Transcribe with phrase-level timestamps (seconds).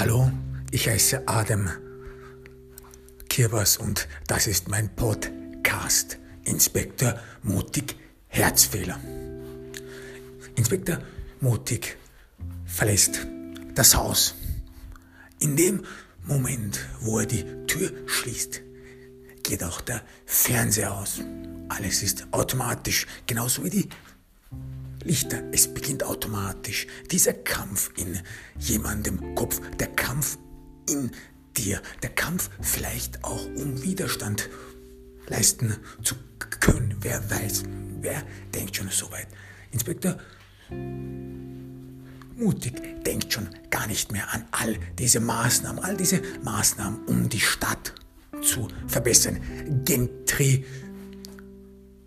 [0.00, 0.32] Hallo,
[0.70, 1.68] ich heiße Adam
[3.28, 6.16] Kirbers und das ist mein Podcast.
[6.44, 7.96] Inspektor Mutig
[8.28, 8.98] Herzfehler.
[10.56, 11.00] Inspektor
[11.42, 11.98] Mutig
[12.64, 13.26] verlässt
[13.74, 14.34] das Haus.
[15.38, 15.82] In dem
[16.24, 18.62] Moment, wo er die Tür schließt,
[19.42, 21.20] geht auch der Fernseher aus.
[21.68, 23.88] Alles ist automatisch, genauso wie die
[25.04, 25.42] Lichter.
[25.52, 26.86] Es beginnt automatisch.
[27.10, 28.18] Dieser Kampf in
[28.58, 30.38] jemandem Kopf, der Kampf
[30.88, 31.10] in
[31.56, 34.48] dir, der Kampf vielleicht auch um Widerstand
[35.28, 36.14] leisten zu
[36.60, 36.96] können.
[37.00, 37.64] Wer weiß,
[38.00, 38.22] wer
[38.54, 39.28] denkt schon so weit?
[39.72, 40.16] Inspektor
[42.36, 47.40] Mutig denkt schon gar nicht mehr an all diese Maßnahmen, all diese Maßnahmen, um die
[47.40, 47.92] Stadt
[48.40, 49.40] zu verbessern.
[49.84, 50.64] Gentry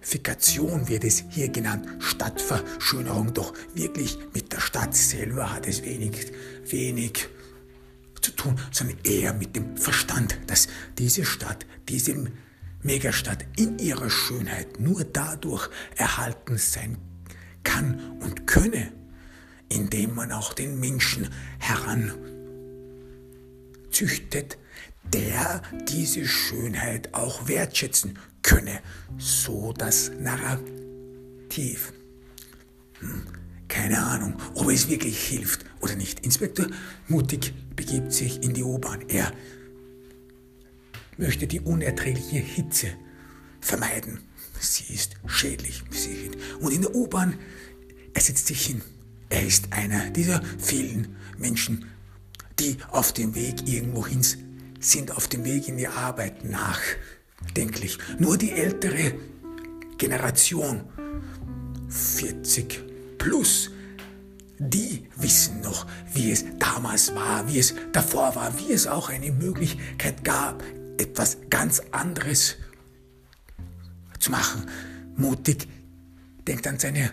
[0.03, 6.34] Fikation wird es hier genannt, Stadtverschönerung, doch wirklich mit der Stadt selber hat es wenig,
[6.67, 7.30] wenig
[8.22, 12.25] zu tun, sondern eher mit dem Verstand, dass diese Stadt, diese
[12.81, 16.97] Megastadt in ihrer Schönheit nur dadurch erhalten sein
[17.63, 18.91] kann und könne,
[19.69, 24.58] indem man auch den Menschen heranzüchtet,
[25.13, 28.81] der diese Schönheit auch wertschätzen könne,
[29.17, 31.94] so das Narrativ.
[33.00, 33.23] Hm,
[33.67, 36.19] keine Ahnung, ob es wirklich hilft oder nicht.
[36.19, 36.67] Inspektor
[37.08, 39.03] Mutig begibt sich in die U-Bahn.
[39.08, 39.33] Er
[41.17, 42.88] möchte die unerträgliche Hitze
[43.61, 44.19] vermeiden.
[44.59, 45.83] Sie ist schädlich.
[46.59, 47.39] Und in der U-Bahn,
[48.13, 48.81] er setzt sich hin.
[49.30, 51.85] Er ist einer dieser vielen Menschen,
[52.59, 54.22] die auf dem Weg irgendwohin
[54.80, 56.45] sind, auf dem Weg in die Arbeit
[57.42, 57.98] nachdenklich.
[58.20, 59.14] Nur die ältere
[59.98, 60.81] Generation,
[61.90, 63.70] 40 plus,
[64.59, 69.31] die wissen noch, wie es damals war, wie es davor war, wie es auch eine
[69.31, 70.64] Möglichkeit gab,
[70.98, 72.56] etwas ganz anderes
[74.19, 74.66] zu machen.
[75.16, 75.68] Mutig
[76.47, 77.12] denkt an seine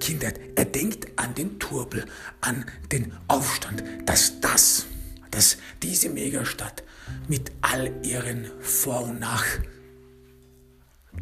[0.00, 0.40] Kindheit.
[0.56, 2.06] Er denkt an den Turbel,
[2.40, 4.86] an den Aufstand, dass das,
[5.30, 6.82] dass diese Megastadt
[7.28, 9.44] mit all ihren Vor- und Nach.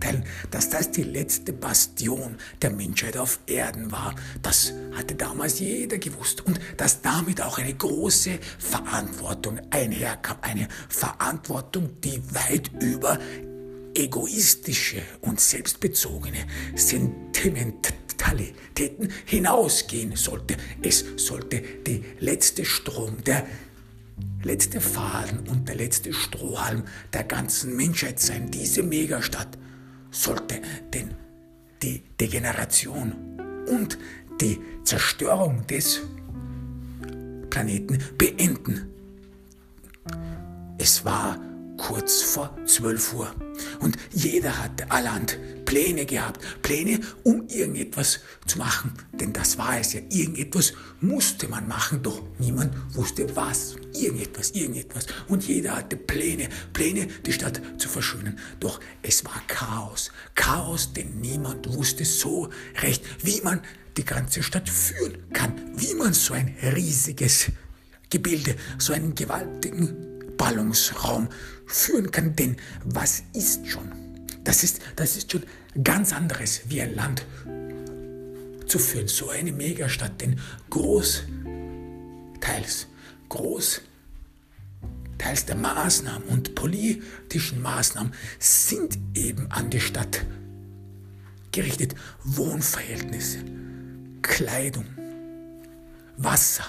[0.01, 5.99] Teilen, dass das die letzte Bastion der Menschheit auf Erden war, das hatte damals jeder
[5.99, 6.47] gewusst.
[6.47, 13.19] Und dass damit auch eine große Verantwortung einherkam, eine Verantwortung, die weit über
[13.95, 16.47] egoistische und selbstbezogene
[16.77, 20.57] Sentimentalitäten hinausgehen sollte.
[20.83, 23.47] Es sollte die letzte Strom, der
[24.43, 29.59] letzte Faden und der letzte Strohhalm der ganzen Menschheit sein, diese Megastadt
[30.11, 30.61] sollte
[30.93, 31.15] denn
[31.83, 33.15] die Degeneration
[33.69, 33.99] und
[34.41, 36.01] die Zerstörung des
[37.51, 38.89] Planeten beenden.
[40.79, 41.39] Es war
[41.79, 43.35] kurz vor 12 Uhr.
[43.81, 49.93] Und jeder hatte allerhand Pläne gehabt, Pläne, um irgendetwas zu machen, denn das war es
[49.93, 55.07] ja, irgendetwas musste man machen, doch niemand wusste was, irgendetwas, irgendetwas.
[55.29, 61.21] Und jeder hatte Pläne, Pläne, die Stadt zu verschönen, doch es war Chaos, Chaos, denn
[61.21, 62.49] niemand wusste so
[62.81, 63.61] recht, wie man
[63.99, 67.51] die ganze Stadt führen kann, wie man so ein riesiges
[68.09, 70.08] Gebilde, so einen gewaltigen
[70.39, 71.29] Ballungsraum
[71.67, 72.35] führen kann.
[72.35, 73.93] Denn was ist schon?
[74.45, 75.43] Das ist, das ist schon
[75.85, 77.27] ganz anderes, wie ein Land
[78.67, 79.09] zu führen.
[79.09, 80.41] So eine Megastadt, denn
[80.71, 81.27] großteils,
[83.29, 83.83] großteils
[85.47, 90.25] der Maßnahmen und politischen Maßnahmen sind eben an die Stadt
[91.53, 91.95] gerichtet.
[92.25, 93.39] Wohnverhältnisse,
[94.23, 94.87] Kleidung,
[96.17, 96.65] Wasser,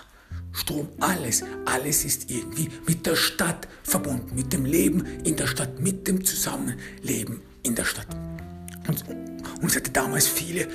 [0.51, 5.79] Strom, alles, alles ist irgendwie mit der Stadt verbunden, mit dem Leben in der Stadt,
[5.79, 8.07] mit dem Zusammenleben in der Stadt.
[8.87, 9.03] Und,
[9.63, 10.67] es hatte damals viele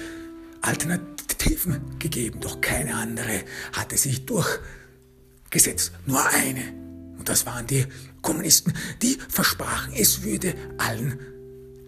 [0.61, 5.93] Alternativen gegeben, doch keine andere hatte sich durchgesetzt.
[6.07, 6.73] Nur eine.
[7.19, 7.87] Und das waren die
[8.23, 8.73] Kommunisten,
[9.03, 11.19] die versprachen, es würde allen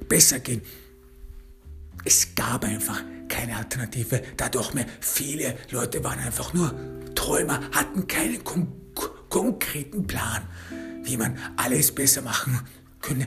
[0.08, 0.62] besser gehen.
[2.05, 4.22] Es gab einfach keine Alternative.
[4.37, 6.75] Dadurch mehr viele Leute waren einfach nur
[7.26, 8.73] Träumer, hatten keinen kon
[9.28, 10.46] konkreten Plan,
[11.02, 12.61] wie man alles besser machen
[13.00, 13.26] könne,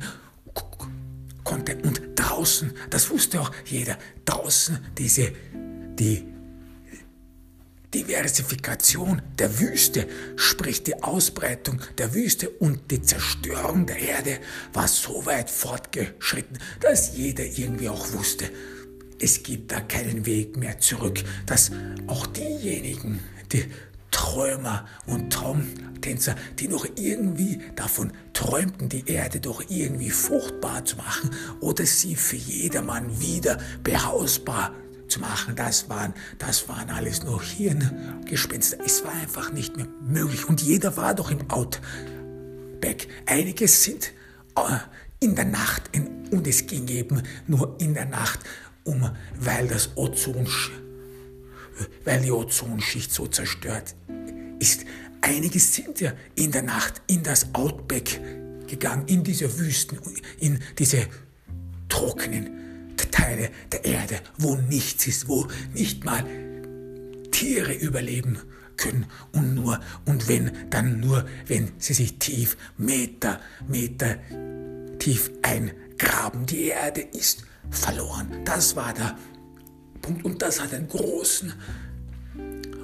[1.43, 1.75] konnte.
[1.83, 5.33] Und draußen, das wusste auch jeder, draußen diese,
[5.99, 6.25] die
[7.93, 10.07] Diversifikation der Wüste,
[10.37, 14.39] sprich die Ausbreitung der Wüste und die Zerstörung der Erde
[14.71, 18.49] war so weit fortgeschritten, dass jeder irgendwie auch wusste,
[19.19, 21.71] es gibt da keinen Weg mehr zurück, dass
[22.07, 23.19] auch diejenigen,
[23.51, 23.65] die
[24.11, 31.31] Träumer und Traumtänzer, die noch irgendwie davon träumten, die Erde doch irgendwie fruchtbar zu machen
[31.59, 34.73] oder sie für jedermann wieder behausbar
[35.07, 35.55] zu machen.
[35.55, 38.77] Das waren, das waren alles nur Hirngespenster.
[38.85, 40.47] Es war einfach nicht mehr möglich.
[40.47, 43.07] Und jeder war doch im Outback.
[43.25, 44.13] Einige sind
[44.55, 44.77] äh,
[45.19, 48.39] in der Nacht in, und es ging eben nur in der Nacht
[48.83, 49.09] um,
[49.39, 50.47] weil das Ozon,
[52.05, 53.95] weil die Ozonschicht so zerstört
[54.59, 54.85] ist.
[55.21, 58.21] Einige sind ja in der Nacht in das Outback
[58.67, 59.99] gegangen, in diese Wüsten,
[60.39, 61.07] in diese
[61.89, 66.23] trockenen Teile der Erde, wo nichts ist, wo nicht mal
[67.31, 68.39] Tiere überleben
[68.77, 74.15] können und nur und wenn dann nur wenn sie sich tief Meter Meter
[74.99, 79.17] tief eingraben die Erde ist verloren das war der
[80.01, 81.53] Punkt und das hat einen großen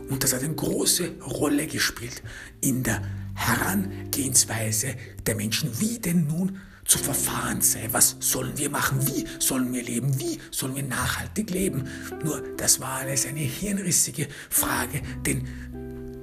[0.09, 2.21] und das hat eine große Rolle gespielt
[2.61, 3.01] in der
[3.33, 4.95] Herangehensweise
[5.25, 7.89] der Menschen, wie denn nun zu verfahren sei.
[7.91, 9.05] Was sollen wir machen?
[9.07, 10.19] Wie sollen wir leben?
[10.19, 11.87] Wie sollen wir nachhaltig leben?
[12.23, 15.47] Nur, das war alles eine hirnrissige Frage, denn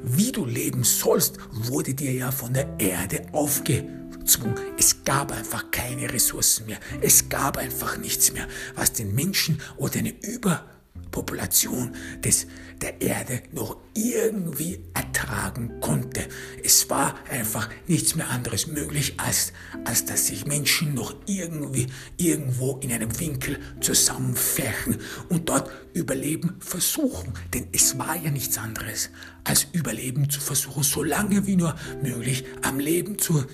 [0.05, 4.56] wie du leben sollst, wurde dir ja von der Erde aufgezwungen.
[4.79, 6.79] Es gab einfach keine Ressourcen mehr.
[7.00, 10.65] Es gab einfach nichts mehr, was den Menschen oder eine Über
[11.12, 11.94] Population
[12.25, 12.49] des,
[12.81, 16.26] der Erde noch irgendwie ertragen konnte.
[16.64, 19.53] Es war einfach nichts mehr anderes möglich, als,
[19.85, 21.87] als dass sich Menschen noch irgendwie
[22.17, 24.97] irgendwo in einem Winkel zusammenfärchen
[25.29, 27.35] und dort Überleben versuchen.
[27.55, 29.11] Denn es war ja nichts anderes,
[29.44, 33.44] als Überleben zu versuchen, so lange wie nur möglich am Leben zu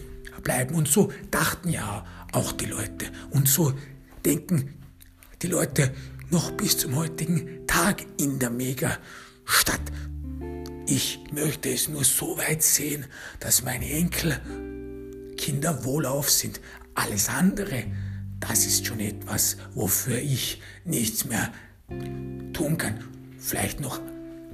[0.42, 0.74] bleiben.
[0.74, 3.06] Und so dachten ja auch die Leute.
[3.30, 3.74] Und so
[4.24, 4.74] denken
[5.42, 5.92] die Leute
[6.30, 9.80] noch bis zum heutigen Tag in der Megastadt.
[10.86, 13.06] Ich möchte es nur so weit sehen,
[13.40, 14.40] dass meine Enkel
[15.36, 16.60] Kinder wohlauf sind.
[16.94, 17.84] Alles andere,
[18.40, 21.52] das ist schon etwas, wofür ich nichts mehr
[22.52, 23.04] tun kann.
[23.38, 24.00] Vielleicht noch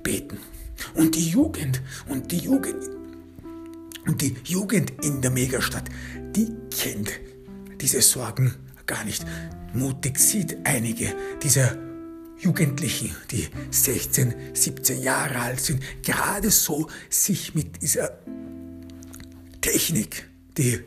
[0.03, 0.38] beten.
[0.94, 2.91] Und die Jugend und die Jugend
[4.06, 5.88] und die Jugend in der Megastadt,
[6.37, 7.11] die kennt
[7.81, 8.55] diese Sorgen
[8.87, 9.25] gar nicht.
[9.75, 11.76] Mutig sieht einige dieser
[12.38, 18.19] Jugendlichen, die 16, 17 Jahre alt sind, gerade so sich mit dieser
[19.61, 20.81] Technik, die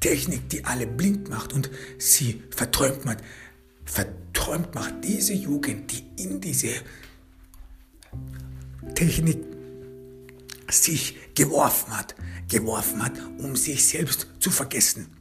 [0.00, 3.18] Technik, die alle blind macht und sie verträumt macht,
[3.84, 6.70] verträumt macht diese Jugend, die in diese
[8.94, 9.38] Technik
[10.70, 12.14] sich geworfen hat,
[12.48, 15.15] geworfen hat, um sich selbst zu vergessen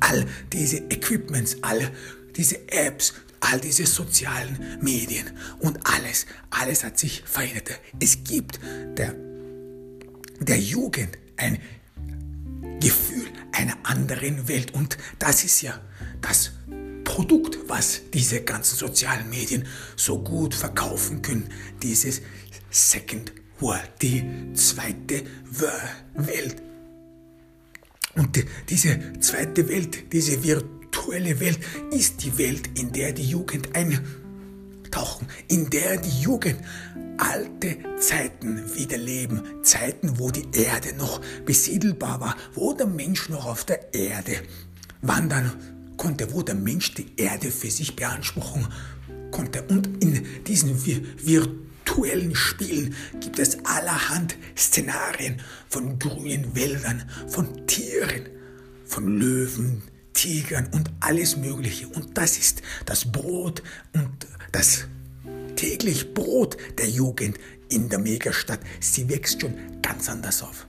[0.00, 1.90] all diese Equipments, all
[2.36, 5.26] diese Apps, all diese sozialen Medien
[5.60, 7.80] und alles, alles hat sich verändert.
[8.00, 8.60] Es gibt
[8.96, 9.14] der,
[10.40, 11.58] der Jugend ein
[12.80, 15.80] Gefühl einer anderen Welt und das ist ja
[16.20, 16.52] das
[17.04, 19.66] Produkt, was diese ganzen sozialen Medien
[19.96, 21.48] so gut verkaufen können,
[21.82, 22.22] dieses
[22.70, 25.24] Second World, die zweite
[26.14, 26.67] Welt.
[28.18, 31.60] Und diese zweite Welt, diese virtuelle Welt,
[31.92, 36.56] ist die Welt, in der die Jugend eintauchen, in der die Jugend
[37.16, 43.64] alte Zeiten wiederleben, Zeiten, wo die Erde noch besiedelbar war, wo der Mensch noch auf
[43.64, 44.32] der Erde
[45.00, 45.52] wandern
[45.96, 48.66] konnte, wo der Mensch die Erde für sich beanspruchen
[49.30, 49.62] konnte.
[49.68, 58.28] Und in diesen virtuellen virtuellen Spielen gibt es allerhand Szenarien von grünen Wäldern, von Tieren,
[58.84, 61.88] von Löwen, Tigern und alles Mögliche.
[61.88, 63.62] Und das ist das Brot
[63.94, 64.84] und das
[65.56, 68.60] täglich Brot der Jugend in der Megastadt.
[68.80, 70.66] Sie wächst schon ganz anders auf.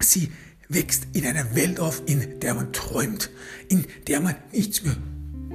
[0.00, 0.30] Sie
[0.68, 3.30] wächst in einer Welt auf, in der man träumt,
[3.68, 4.96] in der man nichts mehr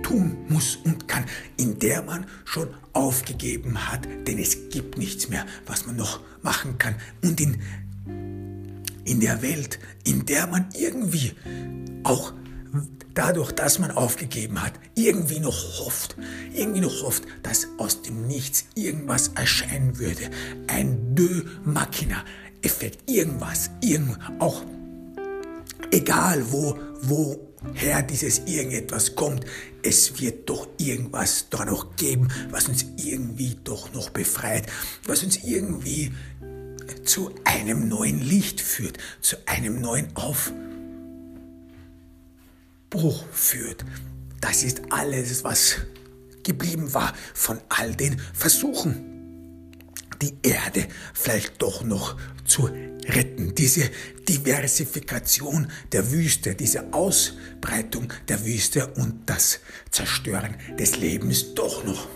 [0.03, 1.25] tun muss und kann,
[1.57, 6.77] in der man schon aufgegeben hat, denn es gibt nichts mehr, was man noch machen
[6.77, 6.95] kann.
[7.23, 7.61] Und in,
[9.05, 11.33] in der Welt, in der man irgendwie
[12.03, 12.33] auch
[13.13, 16.15] dadurch, dass man aufgegeben hat, irgendwie noch hofft,
[16.53, 20.29] irgendwie noch hofft, dass aus dem Nichts irgendwas erscheinen würde.
[20.67, 22.23] Ein De Machina
[22.61, 24.63] Effekt, irgendwas, irgend, auch
[25.91, 29.45] egal wo, wo Herr, dieses irgendetwas kommt,
[29.83, 34.65] es wird doch irgendwas da noch geben, was uns irgendwie doch noch befreit,
[35.05, 36.12] was uns irgendwie
[37.05, 40.53] zu einem neuen Licht führt, zu einem neuen Aufbruch
[43.31, 43.86] führt.
[44.41, 45.77] Das ist alles, was
[46.43, 49.08] geblieben war von all den Versuchen,
[50.21, 52.69] die Erde vielleicht doch noch zu
[53.07, 53.55] retten.
[53.55, 53.89] Diese
[54.27, 59.59] Diversifikation der Wüste, diese Ausbreitung der Wüste und das
[59.91, 62.07] Zerstören des Lebens doch noch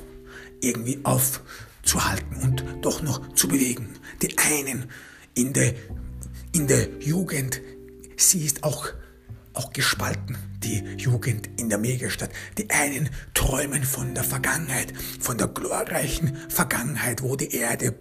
[0.61, 3.89] irgendwie aufzuhalten und doch noch zu bewegen.
[4.21, 4.89] Die einen
[5.33, 5.73] in der,
[6.53, 7.61] in der Jugend,
[8.17, 8.89] sie ist auch
[9.53, 12.31] auch gespalten, die Jugend in der Megastadt.
[12.57, 17.93] Die einen träumen von der Vergangenheit, von der glorreichen Vergangenheit, wo die Erde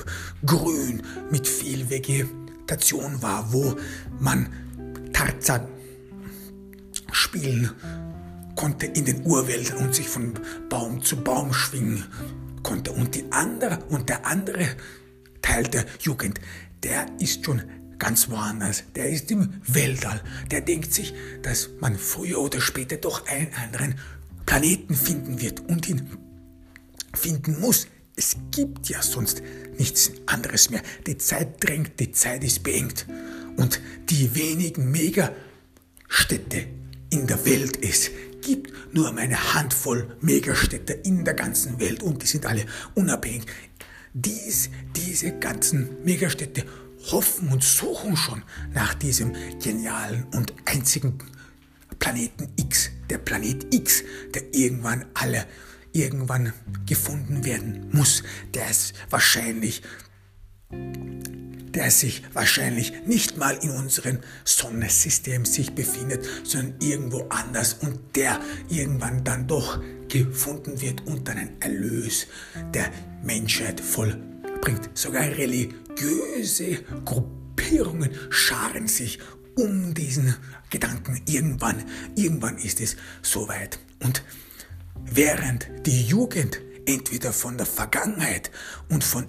[0.47, 3.77] grün mit viel Vegetation war, wo
[4.21, 4.49] man
[5.13, 5.67] Tarzan
[7.11, 7.71] spielen
[8.55, 10.35] konnte in den Urwäldern und sich von
[10.69, 12.05] Baum zu Baum schwingen
[12.63, 12.93] konnte.
[12.93, 14.67] Und die andere und der andere
[15.41, 16.41] Teil der Jugend,
[16.83, 17.63] der ist schon
[18.03, 18.83] ganz woanders.
[18.97, 20.21] Der ist im Weltall.
[20.51, 23.95] Der denkt sich, dass man früher oder später doch einen anderen
[24.45, 26.11] Planeten finden wird und ihn
[27.15, 27.87] finden muss.
[28.17, 29.41] Es gibt ja sonst
[29.79, 30.83] nichts anderes mehr.
[31.07, 33.07] Die Zeit drängt, die Zeit ist beengt.
[33.57, 33.81] Und
[34.11, 36.67] die wenigen Megastädte
[37.11, 42.27] in der Welt es gibt nur eine Handvoll Megastädte in der ganzen Welt und die
[42.27, 42.67] sind alle
[42.97, 43.45] unabhängig.
[44.13, 46.65] Dies, diese ganzen Megastädte
[47.11, 48.43] hoffen und suchen schon
[48.73, 49.33] nach diesem
[49.63, 51.19] genialen und einzigen
[51.99, 54.03] Planeten X, der Planet X,
[54.35, 55.47] der irgendwann alle
[55.93, 56.53] irgendwann
[56.87, 58.23] gefunden werden muss,
[58.55, 59.83] der es wahrscheinlich
[61.75, 68.41] der sich wahrscheinlich nicht mal in unserem Sonnensystem sich befindet, sondern irgendwo anders und der
[68.69, 72.27] irgendwann dann doch gefunden wird und dann ein Erlös
[72.75, 72.91] der
[73.23, 73.81] Menschheit
[74.63, 74.91] vollbringt.
[74.95, 79.19] Sogar religiös religiöse Gruppierungen scharen sich
[79.57, 80.35] um diesen
[80.71, 81.21] Gedanken.
[81.27, 81.85] Irgendwann,
[82.17, 83.79] irgendwann ist es soweit.
[84.03, 84.23] Und
[85.05, 88.51] während die Jugend entweder von der Vergangenheit
[88.89, 89.27] und von,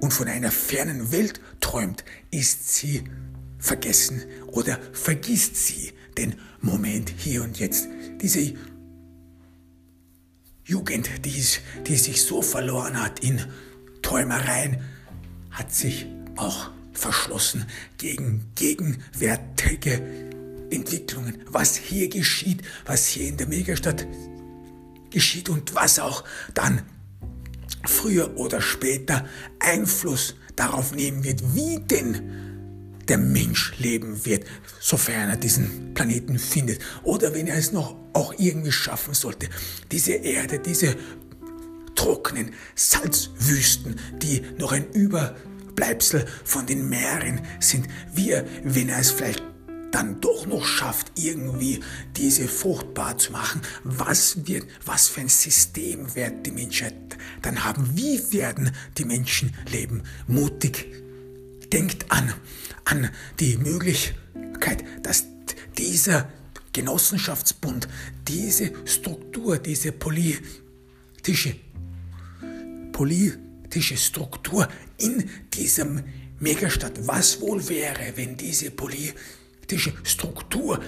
[0.00, 3.04] und von einer fernen Welt träumt, ist sie
[3.58, 7.88] vergessen oder vergisst sie den Moment hier und jetzt.
[8.20, 8.54] Diese
[10.64, 11.44] Jugend, die,
[11.86, 13.40] die sich so verloren hat in
[14.02, 14.78] Träumereien,
[15.50, 16.06] hat sich
[16.36, 17.66] auch verschlossen
[17.98, 20.02] gegen gegenwärtige
[20.70, 24.06] Entwicklungen, was hier geschieht, was hier in der Megastadt
[25.10, 26.82] geschieht und was auch dann
[27.84, 29.26] früher oder später
[29.58, 32.42] Einfluss darauf nehmen wird, wie denn
[33.08, 34.44] der Mensch leben wird,
[34.80, 39.48] sofern er diesen Planeten findet oder wenn er es noch auch irgendwie schaffen sollte.
[39.90, 40.96] Diese Erde, diese
[41.94, 47.88] trockenen Salzwüsten, die noch ein Überbleibsel von den Meeren sind.
[48.14, 49.42] Wir, wenn er es vielleicht
[49.92, 51.80] dann doch noch schafft, irgendwie
[52.16, 56.94] diese fruchtbar zu machen, was wird, was für ein System wird die Menschheit
[57.42, 57.90] dann haben?
[57.94, 60.02] Wie werden die Menschen leben?
[60.26, 60.86] Mutig.
[61.72, 62.32] Denkt an,
[62.84, 65.24] an die Möglichkeit, dass
[65.78, 66.28] dieser
[66.72, 67.88] Genossenschaftsbund,
[68.26, 71.54] diese Struktur, diese politische
[72.92, 74.68] politische Struktur
[74.98, 76.02] in diesem
[76.38, 77.06] Megastadt.
[77.06, 80.80] Was wohl wäre, wenn diese politische Struktur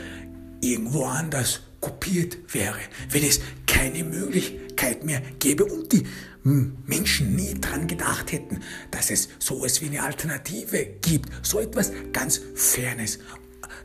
[0.60, 2.78] irgendwo anders kopiert wäre,
[3.10, 6.04] wenn es keine Möglichkeit mehr gäbe und die
[6.44, 11.90] Menschen nie daran gedacht hätten, dass es so etwas wie eine Alternative gibt, so etwas
[12.12, 13.18] ganz Fernes,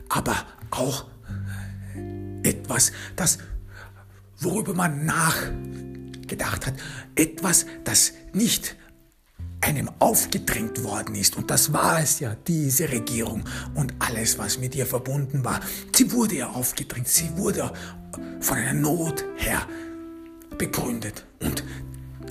[0.08, 1.06] aber auch
[2.42, 3.38] etwas, das
[4.40, 5.36] worüber man nach
[6.30, 6.74] gedacht hat.
[7.14, 8.76] Etwas, das nicht
[9.60, 11.36] einem aufgedrängt worden ist.
[11.36, 13.44] Und das war es ja, diese Regierung
[13.74, 15.60] und alles, was mit ihr verbunden war.
[15.94, 17.72] Sie wurde ja aufgedrängt, sie wurde
[18.40, 19.66] von einer Not her
[20.56, 21.26] begründet.
[21.40, 21.62] Und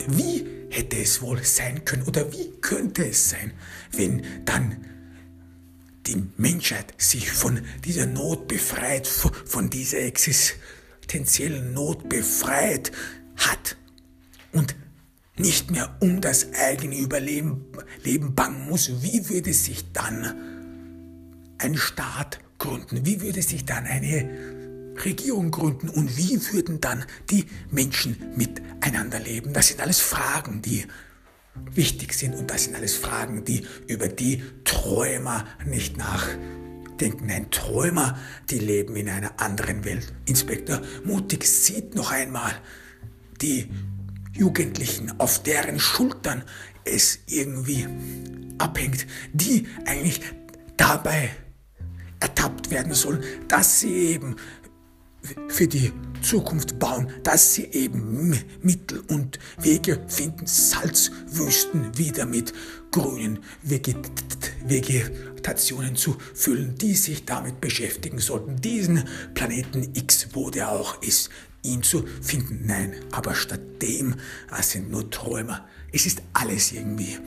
[0.07, 3.51] wie hätte es wohl sein können oder wie könnte es sein,
[3.91, 4.85] wenn dann
[6.07, 12.91] die Menschheit sich von dieser Not befreit, von dieser existenziellen Not befreit
[13.35, 13.77] hat
[14.51, 14.75] und
[15.37, 17.65] nicht mehr um das eigene Überleben
[18.03, 20.35] Leben bangen muss, wie würde sich dann
[21.57, 23.05] ein Staat gründen?
[23.05, 24.29] Wie würde sich dann eine
[25.03, 29.53] Regierung gründen und wie würden dann die Menschen miteinander leben?
[29.53, 30.85] Das sind alles Fragen, die
[31.73, 37.27] wichtig sind und das sind alles Fragen, die über die Träumer nicht nachdenken.
[37.27, 38.17] Nein, Träumer,
[38.49, 40.13] die leben in einer anderen Welt.
[40.25, 42.51] Inspektor Mutig sieht noch einmal
[43.41, 43.69] die
[44.39, 46.43] Jugendlichen, auf deren Schultern
[46.85, 47.85] es irgendwie
[48.57, 50.21] abhängt, die eigentlich
[50.77, 51.31] dabei
[52.19, 54.37] ertappt werden sollen, dass sie eben
[55.49, 55.91] für die
[56.21, 62.53] Zukunft bauen, dass sie eben Mittel und Wege finden, Salzwüsten wieder mit
[62.91, 63.39] grünen
[64.63, 69.03] Vegetationen zu füllen, die sich damit beschäftigen sollten, diesen
[69.33, 71.29] Planeten X, wo der auch ist,
[71.63, 72.65] ihn zu finden.
[72.65, 74.15] Nein, aber stattdem,
[74.57, 75.67] es sind nur Träumer.
[75.91, 77.17] Es ist alles irgendwie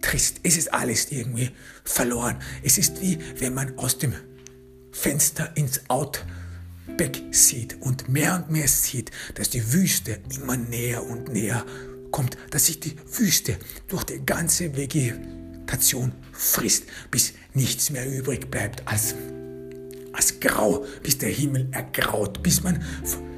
[0.00, 0.40] trist.
[0.42, 1.50] Es ist alles irgendwie
[1.84, 2.36] verloren.
[2.62, 4.14] Es ist wie wenn man aus dem
[4.92, 11.32] Fenster ins Outback sieht und mehr und mehr sieht, dass die Wüste immer näher und
[11.32, 11.64] näher
[12.10, 13.56] kommt, dass sich die Wüste
[13.88, 19.14] durch die ganze Vegetation frisst, bis nichts mehr übrig bleibt als,
[20.12, 22.84] als Grau, bis der Himmel ergraut, bis man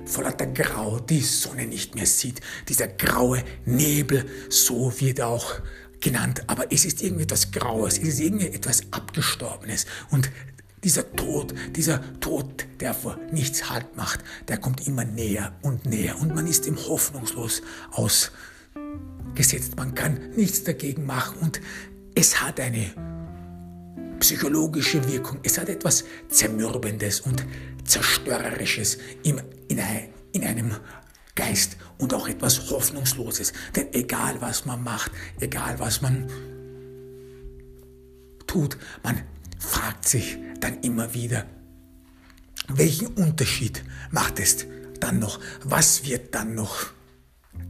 [0.06, 2.40] voller der Grau die Sonne nicht mehr sieht.
[2.68, 5.60] Dieser graue Nebel, so wird auch
[6.00, 10.30] genannt, aber es ist irgendwie etwas Graues, es ist irgendwie etwas Abgestorbenes und
[10.84, 16.20] dieser Tod, dieser Tod, der vor nichts Halt macht, der kommt immer näher und näher
[16.20, 19.76] und man ist ihm hoffnungslos ausgesetzt.
[19.76, 21.60] Man kann nichts dagegen machen und
[22.14, 23.15] es hat eine
[24.18, 25.38] psychologische Wirkung.
[25.42, 27.44] Es hat etwas Zermürbendes und
[27.85, 30.76] Zerstörerisches in, in einem
[31.35, 33.52] Geist und auch etwas Hoffnungsloses.
[33.75, 36.28] Denn egal was man macht, egal was man
[38.46, 39.23] tut, man
[39.58, 41.46] fragt sich dann immer wieder,
[42.68, 44.66] welchen Unterschied macht es
[44.99, 45.40] dann noch?
[45.62, 46.87] Was wird dann noch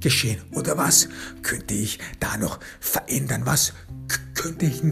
[0.00, 0.42] geschehen?
[0.52, 1.08] Oder was
[1.42, 3.42] könnte ich da noch verändern?
[3.44, 3.72] Was
[4.34, 4.82] könnte ich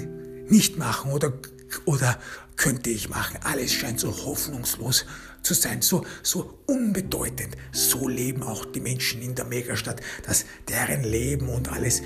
[0.48, 1.32] nicht machen oder,
[1.84, 2.18] oder
[2.56, 3.38] könnte ich machen?
[3.42, 5.06] Alles scheint so hoffnungslos
[5.42, 7.56] zu sein, so, so unbedeutend.
[7.72, 12.02] So leben auch die Menschen in der Megastadt, dass deren Leben und alles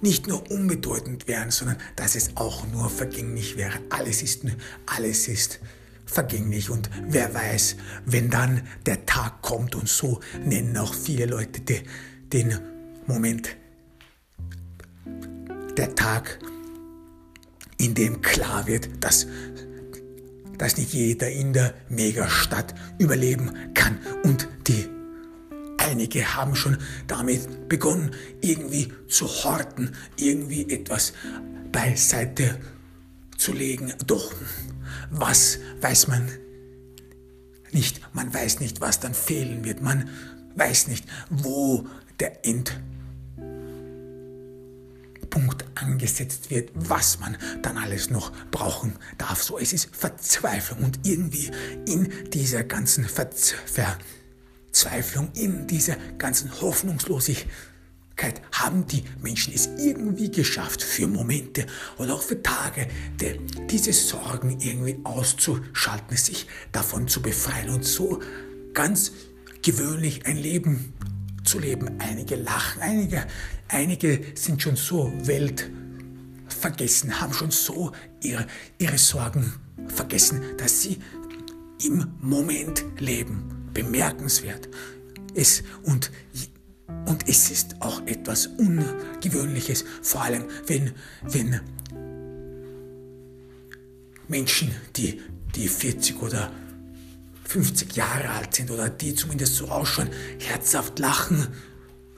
[0.00, 3.78] nicht nur unbedeutend wären, sondern dass es auch nur vergänglich wäre.
[3.90, 4.42] Alles ist,
[4.86, 5.60] alles ist
[6.04, 11.60] vergänglich und wer weiß, wenn dann der Tag kommt und so nennen auch viele Leute
[12.32, 12.58] den
[13.06, 13.56] Moment,
[15.76, 16.38] der Tag,
[17.84, 19.26] in dem klar wird, dass,
[20.56, 24.88] dass nicht jeder in der Megastadt überleben kann und die
[25.76, 31.12] Einige haben schon damit begonnen, irgendwie zu horten, irgendwie etwas
[31.72, 32.58] beiseite
[33.36, 33.92] zu legen.
[34.06, 34.32] Doch
[35.10, 36.30] was weiß man
[37.72, 38.00] nicht?
[38.14, 39.82] Man weiß nicht, was dann fehlen wird.
[39.82, 40.08] Man
[40.56, 41.86] weiß nicht, wo
[42.18, 42.46] der
[45.34, 49.42] Endpunkt angesetzt wird, was man dann alles noch brauchen darf.
[49.42, 51.50] So, es ist Verzweiflung und irgendwie
[51.86, 53.64] in dieser ganzen Verzweiflung
[54.74, 61.66] Verzweiflung, in dieser ganzen Hoffnungslosigkeit haben die Menschen es irgendwie geschafft, für Momente
[61.96, 62.88] oder auch für Tage
[63.20, 63.38] de,
[63.70, 68.20] diese Sorgen irgendwie auszuschalten, sich davon zu befreien und so
[68.72, 69.12] ganz
[69.62, 70.92] gewöhnlich ein Leben
[71.44, 71.98] zu leben.
[71.98, 73.26] Einige lachen, einige,
[73.68, 78.46] einige sind schon so weltvergessen, haben schon so ihre,
[78.78, 79.52] ihre Sorgen
[79.88, 80.98] vergessen, dass sie
[81.84, 84.68] im Moment leben bemerkenswert.
[85.34, 86.10] Es, und,
[87.06, 91.60] und es ist auch etwas Ungewöhnliches, vor allem wenn, wenn
[94.28, 95.20] Menschen, die,
[95.54, 96.50] die 40 oder
[97.44, 101.48] 50 Jahre alt sind oder die zumindest so ausschauen, herzhaft lachen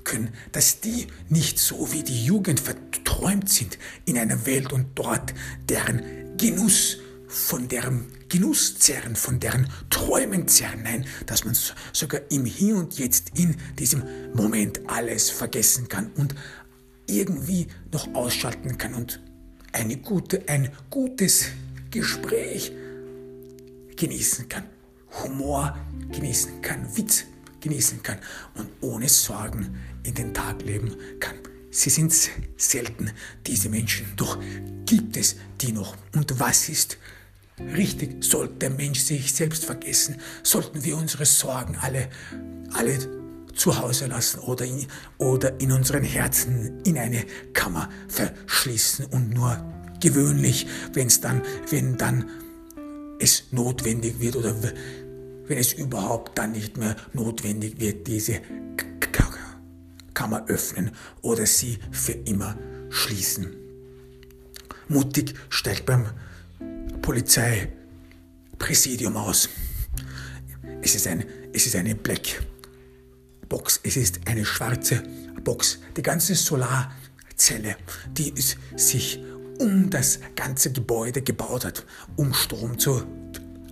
[0.05, 5.35] können, dass die nicht so wie die Jugend verträumt sind in einer Welt und dort
[5.69, 10.83] deren Genuss von deren Genuss zerren, von deren Träumen zerren.
[10.83, 11.57] Nein, dass man
[11.93, 14.03] sogar im Hier und Jetzt in diesem
[14.35, 16.35] Moment alles vergessen kann und
[17.07, 19.21] irgendwie noch ausschalten kann und
[19.73, 21.47] eine gute, ein gutes
[21.91, 22.73] Gespräch
[23.97, 24.65] genießen kann,
[25.23, 25.77] Humor
[26.13, 27.25] genießen kann, Witz
[27.61, 28.19] genießen kann.
[28.55, 31.37] Und ohne Sorgen in den Tag leben kann.
[31.71, 32.15] Sie sind
[32.57, 33.11] selten,
[33.47, 34.39] diese Menschen, doch
[34.87, 35.97] gibt es die noch.
[36.15, 36.97] Und was ist
[37.59, 42.09] Richtig, sollte der Mensch sich selbst vergessen, sollten wir unsere Sorgen alle,
[42.75, 42.99] alle
[43.55, 47.25] zu Hause lassen oder in, oder in unseren Herzen in eine
[47.55, 49.07] Kammer verschließen?
[49.07, 49.57] Und nur
[50.01, 52.29] gewöhnlich, wenn es dann, wenn dann
[53.19, 54.55] es notwendig wird oder
[55.47, 58.41] wenn es überhaupt dann nicht mehr notwendig wird, diese
[60.15, 62.57] Kammer öffnen oder sie für immer
[62.89, 63.55] schließen.
[64.89, 66.07] Mutig steigt beim
[67.03, 69.49] Polizeipräsidium aus.
[70.81, 72.43] Es ist, ein, es ist eine Black
[73.49, 75.03] Box, es ist eine schwarze
[75.45, 75.79] Box.
[75.97, 77.77] Die ganze Solarzelle,
[78.17, 78.33] die
[78.77, 79.21] sich
[79.59, 83.03] um das ganze Gebäude gebaut hat, um Strom zu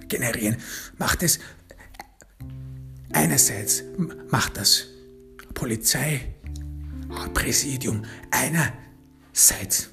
[0.08, 0.56] generieren,
[0.98, 1.38] macht es
[3.14, 3.82] einerseits
[4.30, 4.84] macht das
[5.54, 9.90] Polizeipräsidium einerseits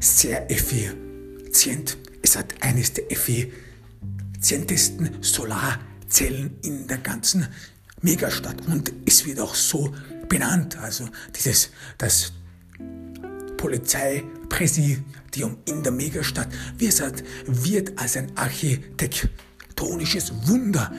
[0.00, 1.96] sehr effizient.
[2.22, 7.46] Es hat eines der effizientesten Solarzellen in der ganzen
[8.00, 9.94] Megastadt und es wird auch so
[10.28, 10.78] benannt.
[10.78, 12.32] Also dieses, das
[13.56, 16.48] Polizeipräsidium in der Megastadt
[16.78, 17.22] wird,
[17.98, 20.90] als ein architektonisches Wunder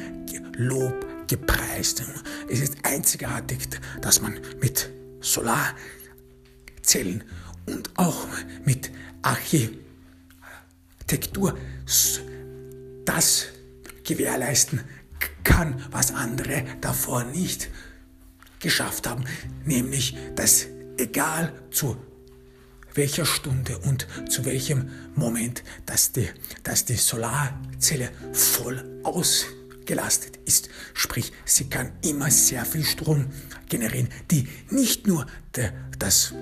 [0.56, 2.04] Lob gepreist.
[2.48, 3.67] Es ist einzigartig,
[4.02, 7.24] dass man mit Solarzellen
[7.65, 8.28] und auch
[8.65, 8.91] mit
[9.24, 11.58] Architektur
[13.06, 13.48] das
[14.04, 14.82] gewährleisten
[15.43, 17.69] kann, was andere davor nicht
[18.60, 19.24] geschafft haben,
[19.65, 20.67] nämlich dass
[20.98, 21.98] egal zu
[22.93, 26.30] welcher Stunde und zu welchem Moment, dass die,
[26.63, 29.02] dass die Solarzelle voll
[29.84, 30.69] ausgelastet ist.
[30.93, 33.28] Sprich, sie kann immer sehr viel Strom
[33.69, 36.34] generieren, die nicht nur der, das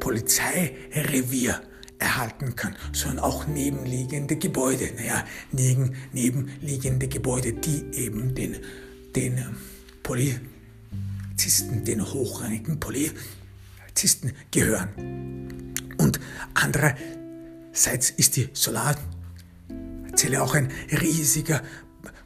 [0.00, 1.62] Polizeirevier
[1.98, 4.90] erhalten kann, sondern auch nebenliegende Gebäude.
[4.96, 8.56] Naja, neben, nebenliegende Gebäude, die eben den,
[9.14, 9.56] den ähm,
[10.02, 15.74] Polizisten, den hochrangigen Polizisten gehören.
[15.98, 16.20] Und
[16.54, 21.62] andererseits ist die Solarzelle auch ein riesiger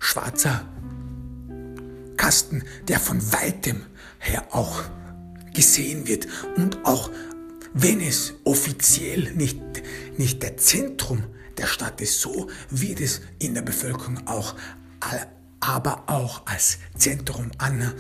[0.05, 0.69] schwarzer
[2.17, 3.87] Kasten, der von weitem
[4.19, 4.83] her auch
[5.53, 7.11] gesehen wird und auch
[7.73, 9.59] wenn es offiziell nicht,
[10.17, 11.25] nicht der Zentrum
[11.57, 14.55] der Stadt ist, so wird es in der Bevölkerung auch,
[15.61, 17.93] aber auch als Zentrum an,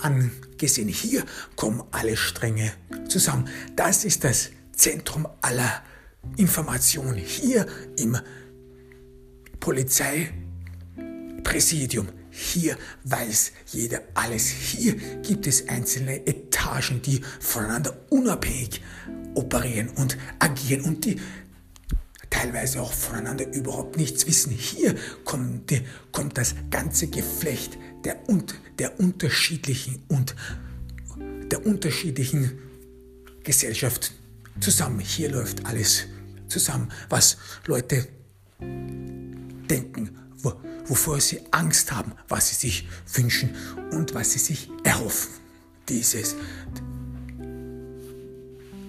[0.00, 0.88] angesehen.
[0.88, 1.24] Hier
[1.56, 2.72] kommen alle Stränge
[3.08, 3.48] zusammen.
[3.76, 5.82] Das ist das Zentrum aller
[6.36, 7.16] Informationen.
[7.16, 8.18] Hier im
[11.42, 14.48] Polizeipräsidium hier weiß jeder alles.
[14.48, 18.80] Hier gibt es einzelne Etagen, die voneinander unabhängig
[19.34, 21.20] operieren und agieren und die
[22.30, 24.52] teilweise auch voneinander überhaupt nichts wissen.
[24.52, 28.18] Hier kommt, die, kommt das ganze Geflecht der,
[28.78, 30.34] der unterschiedlichen und
[31.50, 32.58] der unterschiedlichen
[33.44, 34.12] Gesellschaft
[34.60, 35.00] zusammen.
[35.00, 36.04] Hier läuft alles
[36.48, 38.08] zusammen, was Leute
[38.58, 40.21] denken,
[40.92, 43.56] wovor sie Angst haben, was sie sich wünschen
[43.92, 45.30] und was sie sich erhoffen.
[45.88, 46.36] Dieses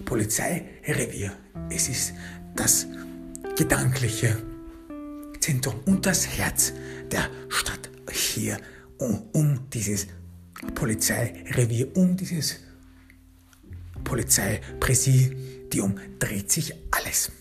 [0.03, 1.31] Polizeirevier,
[1.69, 2.13] es ist
[2.57, 2.87] das
[3.55, 4.35] gedankliche
[5.39, 6.73] Zentrum und das Herz
[7.09, 8.57] der Stadt hier
[8.97, 10.07] um, um dieses
[10.75, 12.57] Polizeirevier, um dieses
[14.03, 17.31] Polizeipräsidium dreht sich alles.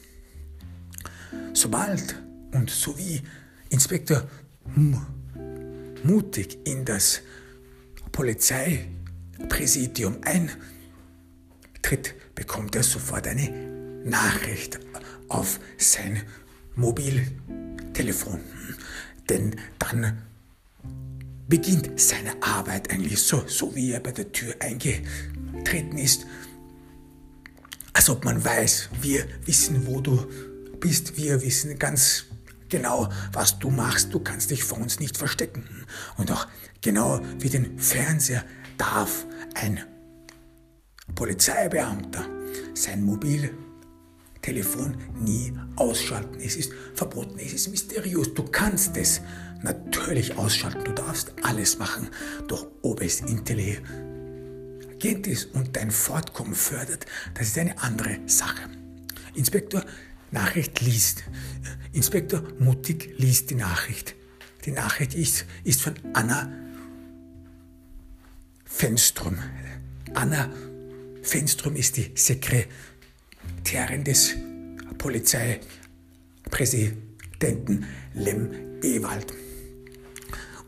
[1.53, 2.15] Sobald
[2.53, 3.21] und so wie
[3.71, 4.23] Inspektor
[6.05, 7.23] mutig in das
[8.13, 13.51] Polizeipräsidium eintritt, bekommt er sofort eine
[14.05, 14.79] Nachricht
[15.29, 16.23] auf sein
[16.75, 18.41] Mobiltelefon.
[19.29, 20.23] Denn dann
[21.49, 26.27] beginnt seine Arbeit eigentlich so, so wie er bei der Tür eingetreten ist.
[27.93, 30.27] Als ob man weiß, wir wissen, wo du
[30.81, 32.25] bist, wir wissen ganz
[32.73, 34.13] genau, was du machst.
[34.13, 35.87] Du kannst dich vor uns nicht verstecken.
[36.17, 36.49] Und auch
[36.81, 38.45] genau wie den Fernseher
[38.79, 39.79] darf ein
[41.15, 42.27] Polizeibeamter
[42.75, 46.41] sein Mobiltelefon nie ausschalten.
[46.41, 48.33] Es ist verboten, es ist mysteriös.
[48.33, 49.21] Du kannst es
[49.63, 50.85] natürlich ausschalten.
[50.85, 52.09] Du darfst alles machen.
[52.49, 53.85] Doch ob es intelligent
[55.27, 57.05] ist und dein Fortkommen fördert,
[57.35, 58.71] das ist eine andere Sache.
[59.35, 59.85] Inspektor
[60.33, 61.23] Nachricht liest.
[61.93, 64.17] Inspektor Mutig liest die Nachricht.
[64.65, 66.51] Die Nachricht ist, ist von Anna
[68.65, 69.39] Fenström.
[70.15, 70.51] Anna
[71.23, 74.35] Fenström ist die Sekretärin des
[74.99, 78.51] Polizeipräsidenten Lem
[78.83, 79.33] Ewald.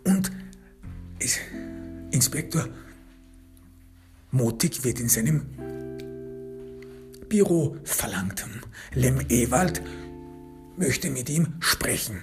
[0.04, 0.30] Und
[2.10, 2.68] Inspektor
[4.30, 5.46] Mutig wird in seinem
[7.34, 8.46] Büro verlangt.
[8.92, 9.82] Lem Ewald
[10.76, 12.22] möchte mit ihm sprechen.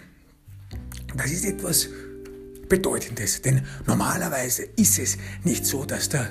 [1.17, 1.89] Das ist etwas
[2.69, 6.30] Bedeutendes, denn normalerweise ist es nicht so, dass der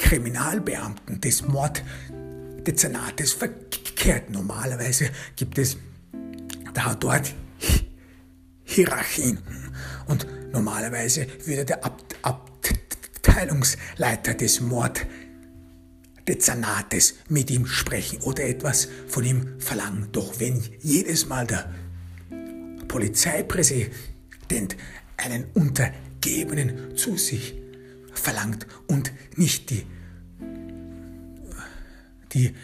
[0.00, 4.30] Kriminalbeamten des Morddezernates verkehrt.
[4.30, 5.76] Normalerweise gibt es
[6.74, 7.32] da dort
[8.64, 9.38] Hierarchien.
[10.06, 11.80] Und normalerweise würde der
[12.22, 20.08] Abteilungsleiter des Morddezernates mit ihm sprechen oder etwas von ihm verlangen.
[20.12, 21.72] Doch wenn jedes Mal der
[22.88, 24.76] Polizeipräsident
[25.18, 27.54] einen Untergebenen zu sich
[28.20, 29.86] verlangt und nicht die,
[32.32, 32.54] die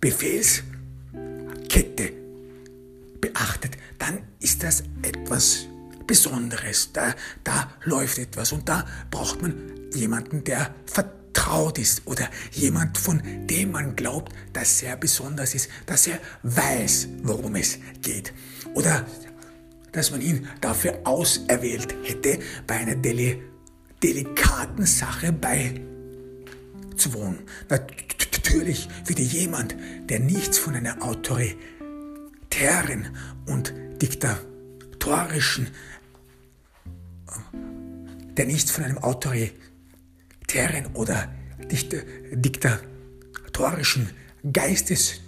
[0.00, 2.12] Befehlskette
[3.20, 5.66] beachtet, dann ist das etwas
[6.06, 6.90] Besonderes.
[6.92, 9.54] Da, da läuft etwas und da braucht man
[9.94, 16.06] jemanden, der vertraut ist oder jemand, von dem man glaubt, dass er besonders ist, dass
[16.06, 18.32] er weiß, worum es geht.
[18.74, 19.06] Oder
[19.92, 23.38] dass man ihn dafür auserwählt hätte, bei einer Dele
[24.02, 27.40] delikaten Sache beizuwohnen.
[27.68, 29.76] Natürlich würde jemand,
[30.08, 31.58] der nichts von einer autoritären
[33.46, 35.68] und diktatorischen,
[38.36, 41.28] der nichts von einem autoritären oder
[42.32, 44.10] diktatorischen
[44.52, 45.20] Geistes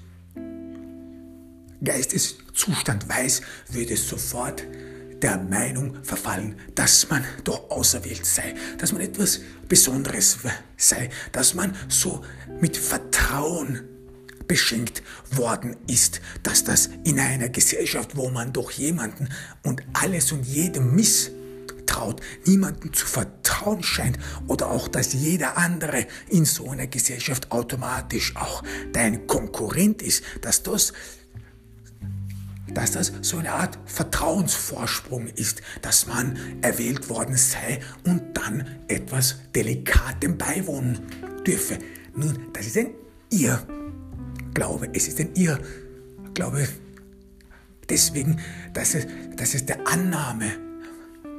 [1.83, 4.65] Geisteszustand weiß, würde sofort
[5.23, 10.39] der Meinung verfallen, dass man doch auserwählt sei, dass man etwas Besonderes
[10.77, 12.25] sei, dass man so
[12.61, 13.83] mit Vertrauen
[14.51, 19.29] beschenkt worden ist, dass das in einer Gesellschaft, wo man doch jemanden
[19.63, 26.47] und alles und jedem misstraut, niemanden zu vertrauen scheint oder auch, dass jeder andere in
[26.47, 30.95] so einer Gesellschaft automatisch auch dein Konkurrent ist, dass das
[32.75, 39.37] dass das so eine Art Vertrauensvorsprung ist, dass man erwählt worden sei und dann etwas
[39.55, 41.01] Delikatem beiwohnen
[41.47, 41.79] dürfe.
[42.15, 42.91] Nun, das ist ein
[43.31, 44.89] Irrglaube.
[44.93, 46.69] Es ist ein Irrglaube
[47.91, 48.41] deswegen,
[48.73, 49.07] dass es,
[49.37, 50.53] dass es der Annahme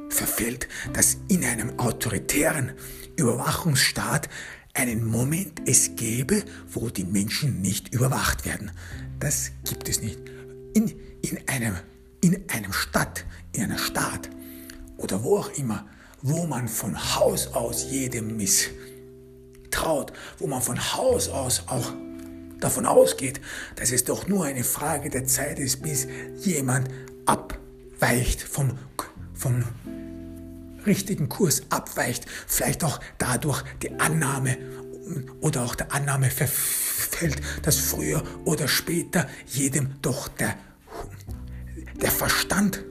[0.10, 2.74] verfällt, dass in einem autoritären
[3.15, 4.30] Überwachungsstaat
[4.74, 8.72] einen Moment es gäbe, wo die Menschen nicht überwacht werden.
[9.20, 10.20] Das gibt es nicht.
[10.74, 11.75] In, in einem,
[12.21, 14.29] in einem Stadt, in einer Stadt
[14.97, 15.86] oder wo auch immer,
[16.21, 21.93] wo man von Haus aus jedem misstraut, wo man von Haus aus auch
[22.60, 23.41] davon ausgeht,
[23.75, 26.07] dass es doch nur eine Frage der Zeit ist, bis
[26.41, 26.89] jemand
[27.25, 28.77] abweicht vom,
[29.34, 29.63] vom
[30.86, 34.57] richtigen Kurs, abweicht, vielleicht auch dadurch die Annahme
[35.41, 40.55] oder auch der Annahme verfällt, dass früher oder später jedem doch der
[42.01, 42.83] der Verstand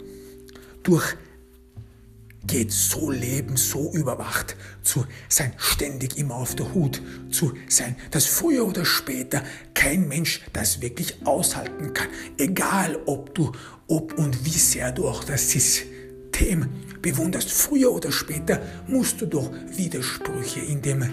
[0.82, 8.26] durchgeht, so leben, so überwacht, zu sein, ständig immer auf der Hut zu sein, dass
[8.26, 9.42] früher oder später
[9.74, 13.52] kein Mensch das wirklich aushalten kann, egal ob du,
[13.88, 16.68] ob und wie sehr du auch das System
[17.02, 21.04] bewunderst, früher oder später musst du doch Widersprüche in dem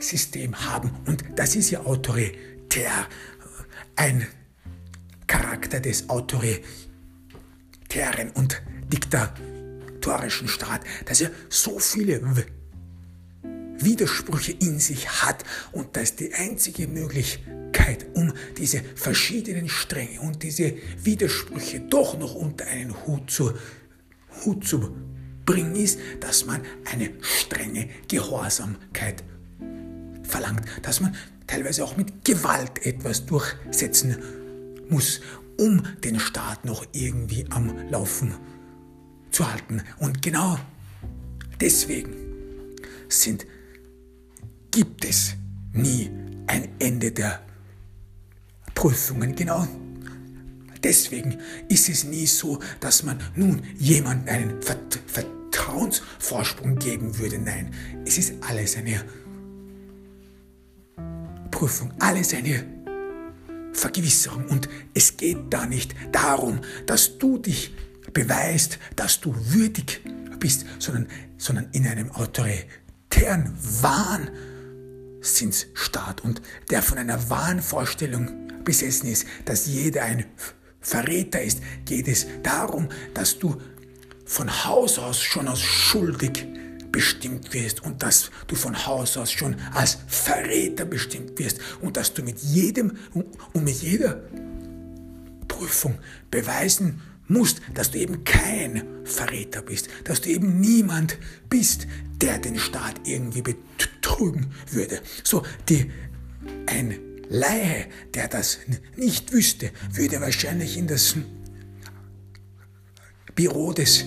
[0.00, 0.90] System haben.
[1.06, 3.08] Und das ist ja autoritär,
[3.96, 4.26] ein
[5.26, 6.08] Charakter des
[7.94, 12.20] autoritären und diktatorischen Staat, dass er so viele
[13.78, 20.74] Widersprüche in sich hat und dass die einzige Möglichkeit, um diese verschiedenen Stränge und diese
[21.02, 23.52] Widersprüche doch noch unter einen Hut zu,
[24.44, 24.94] Hut zu
[25.44, 29.22] bringen, ist, dass man eine strenge Gehorsamkeit
[30.22, 31.14] verlangt, dass man
[31.46, 34.16] teilweise auch mit Gewalt etwas durchsetzen
[34.88, 35.20] muss,
[35.58, 38.34] um den Staat noch irgendwie am Laufen
[39.30, 39.82] zu halten.
[39.98, 40.58] Und genau
[41.60, 42.14] deswegen
[43.08, 43.46] sind,
[44.70, 45.34] gibt es
[45.72, 46.10] nie
[46.46, 47.40] ein Ende der
[48.74, 49.34] Prüfungen.
[49.34, 49.66] Genau
[50.82, 51.38] deswegen
[51.68, 57.38] ist es nie so, dass man nun jemandem einen Vertrauensvorsprung geben würde.
[57.38, 57.72] Nein,
[58.04, 59.02] es ist alles eine
[61.50, 62.73] Prüfung, alles eine
[63.74, 64.46] Vergewisserung.
[64.46, 67.74] Und es geht da nicht darum, dass du dich
[68.12, 70.00] beweist, dass du würdig
[70.38, 73.54] bist, sondern, sondern in einem autoritären
[75.20, 78.30] Wahnsinnsstaat und der von einer Wahnvorstellung
[78.64, 80.24] besessen ist, dass jeder ein
[80.80, 83.60] Verräter ist, geht es darum, dass du
[84.24, 86.46] von Haus aus schon als schuldig
[86.94, 92.14] bestimmt wirst und dass du von Haus aus schon als Verräter bestimmt wirst und dass
[92.14, 94.22] du mit jedem und mit jeder
[95.48, 95.98] Prüfung
[96.30, 101.18] beweisen musst, dass du eben kein Verräter bist, dass du eben niemand
[101.50, 101.88] bist,
[102.20, 105.00] der den Staat irgendwie betrügen würde.
[105.24, 105.90] So, die,
[106.66, 106.96] ein
[107.28, 108.60] Laie, der das
[108.96, 111.16] nicht wüsste, würde wahrscheinlich in das
[113.34, 114.04] Büro des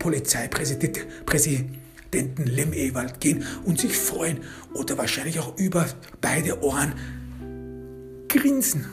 [0.00, 4.40] Polizeipräsidenten Lem Ewald gehen und sich freuen
[4.74, 5.86] oder wahrscheinlich auch über
[6.20, 6.94] beide Ohren
[8.28, 8.84] grinsen.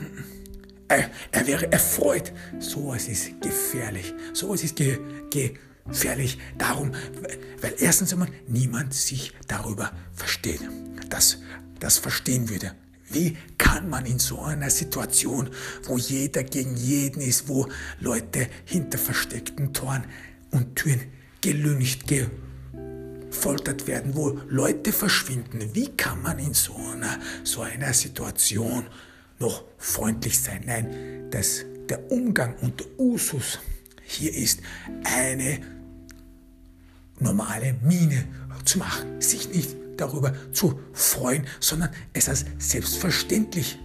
[0.87, 2.31] Er, er wäre erfreut.
[2.59, 4.13] Sowas ist gefährlich.
[4.33, 4.99] Sowas ist ge,
[5.31, 6.37] gefährlich.
[6.57, 6.91] Darum,
[7.61, 10.61] weil erstens einmal niemand sich darüber versteht.
[11.09, 11.39] Das,
[11.79, 12.73] das verstehen würde.
[13.09, 15.49] Wie kann man in so einer Situation,
[15.83, 17.67] wo jeder gegen jeden ist, wo
[17.99, 20.03] Leute hinter versteckten Toren
[20.57, 21.01] und Türen
[21.41, 28.85] gelüncht, gefoltert werden, wo Leute verschwinden, wie kann man in so einer, so einer Situation
[29.39, 30.63] noch freundlich sein?
[30.65, 33.59] Nein, das, der Umgang und der Usus
[34.03, 34.61] hier ist
[35.03, 35.59] eine
[37.19, 38.25] normale Miene
[38.65, 43.79] zu machen, sich nicht darüber zu freuen, sondern es als selbstverständlich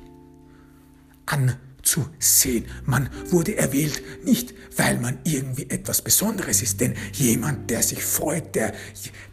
[1.82, 2.66] anzusehen.
[2.84, 8.54] Man wurde erwählt nicht, weil man irgendwie etwas Besonderes ist, denn jemand, der sich freut,
[8.54, 8.72] der,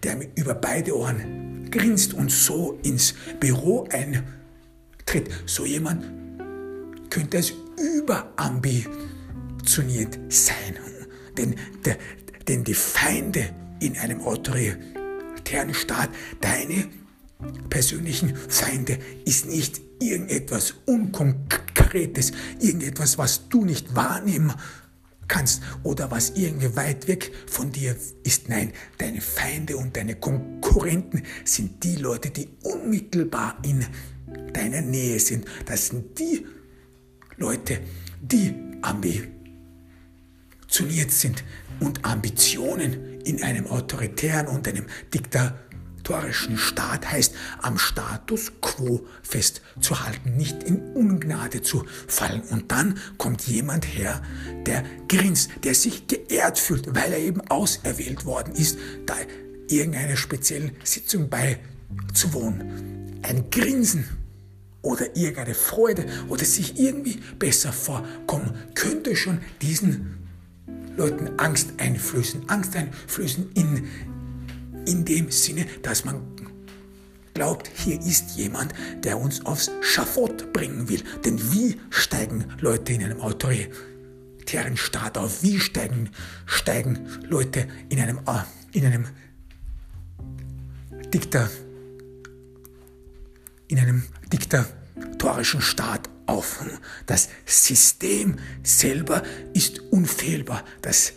[0.03, 6.03] der über beide Ohren grinst und so ins Büro eintritt, so jemand
[7.09, 7.53] könnte es
[7.97, 10.77] überambitioniert sein.
[11.37, 11.97] Denn, der,
[12.47, 16.09] denn die Feinde in einem autoritären Staat,
[16.41, 16.87] deine
[17.69, 24.53] persönlichen Feinde, ist nicht irgendetwas Unkonkretes, irgendetwas, was du nicht wahrnehmen
[25.27, 28.49] kannst oder was irgendwie weit weg von dir ist.
[28.49, 33.85] Nein, deine Feinde und deine Konkurrenten sind die Leute, die unmittelbar in
[34.53, 35.45] deiner Nähe sind.
[35.65, 36.45] Das sind die
[37.37, 37.79] Leute,
[38.21, 41.43] die ambitioniert sind
[41.79, 45.68] und Ambitionen in einem autoritären und einem diktatorischen
[46.57, 52.41] Staat heißt, am Status quo festzuhalten, nicht in Ungnade zu fallen.
[52.49, 54.21] Und dann kommt jemand her,
[54.65, 59.15] der grinst, der sich geehrt fühlt, weil er eben auserwählt worden ist, da
[59.67, 63.19] irgendeiner speziellen Sitzung beizuwohnen.
[63.21, 64.05] Ein Grinsen
[64.81, 70.17] oder irgendeine Freude oder sich irgendwie besser vorkommen könnte schon diesen
[70.97, 72.49] Leuten Angst einflößen.
[72.49, 73.87] Angst einflößen in,
[74.85, 76.21] in dem Sinne, dass man
[77.33, 81.03] glaubt, hier ist jemand, der uns aufs Schafott bringen will.
[81.23, 85.43] Denn wie steigen Leute in einem autoritären Staat auf?
[85.43, 86.09] Wie steigen,
[86.45, 89.05] steigen Leute in einem, äh, in einem
[91.13, 91.49] Diktator?
[93.69, 96.65] in einem diktatorischen Staat auf.
[97.05, 100.65] Das System selber ist unfehlbar.
[100.81, 101.13] Das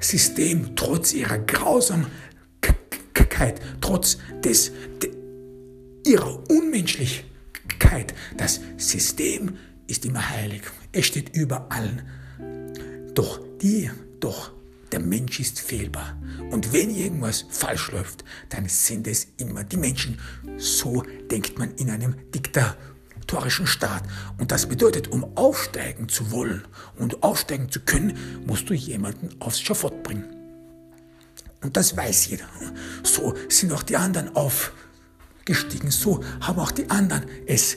[0.00, 2.10] System trotz ihrer Grausamkeit,
[3.80, 5.12] trotz des, de,
[6.06, 10.62] ihrer Unmenschlichkeit, das System ist immer heilig.
[10.92, 12.02] Es steht über allen.
[13.14, 14.52] Doch die, doch
[14.92, 16.20] der Mensch ist fehlbar.
[16.50, 20.18] Und wenn irgendwas falsch läuft, dann sind es immer die Menschen.
[20.56, 22.14] So denkt man in einem
[23.30, 24.02] diktatorischen Staat.
[24.38, 26.64] Und das bedeutet, um aufsteigen zu wollen
[26.96, 28.16] und aufsteigen zu können,
[28.46, 30.24] musst du jemanden aufs Schafott bringen.
[31.62, 32.46] Und das weiß jeder.
[33.02, 35.90] So sind auch die anderen aufgestiegen.
[35.90, 37.76] So haben auch die anderen es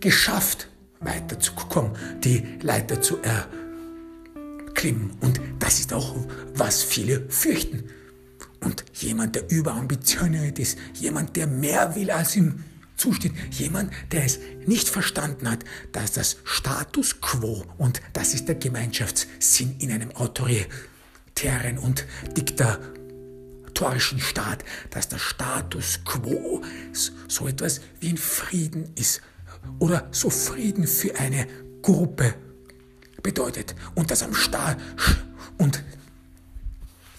[0.00, 0.68] geschafft,
[1.00, 1.92] weiterzukommen,
[2.22, 3.60] die Leiter zu erreichen
[4.72, 5.10] klimmen.
[5.20, 6.16] Und das ist auch,
[6.54, 7.84] was viele fürchten.
[8.60, 12.64] Und jemand, der überambitioniert ist, jemand, der mehr will, als ihm
[13.00, 18.56] zusteht, jemand, der es nicht verstanden hat, dass das Status quo, und das ist der
[18.56, 26.62] Gemeinschaftssinn in einem autoritären und diktatorischen Staat, dass der Status quo
[27.26, 29.22] so etwas wie ein Frieden ist
[29.78, 31.46] oder so Frieden für eine
[31.82, 32.34] Gruppe
[33.22, 34.76] bedeutet und das am, Sta
[35.58, 35.82] und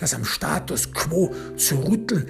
[0.01, 2.27] das am Status quo zu rütteln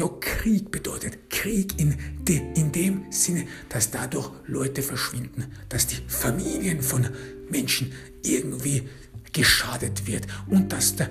[0.00, 1.28] auch Krieg bedeutet.
[1.30, 7.06] Krieg in, de, in dem Sinne, dass dadurch Leute verschwinden, dass die Familien von
[7.50, 8.88] Menschen irgendwie
[9.32, 11.10] geschadet wird und dass, der,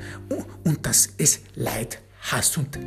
[0.64, 2.78] und dass es Leid, Hass und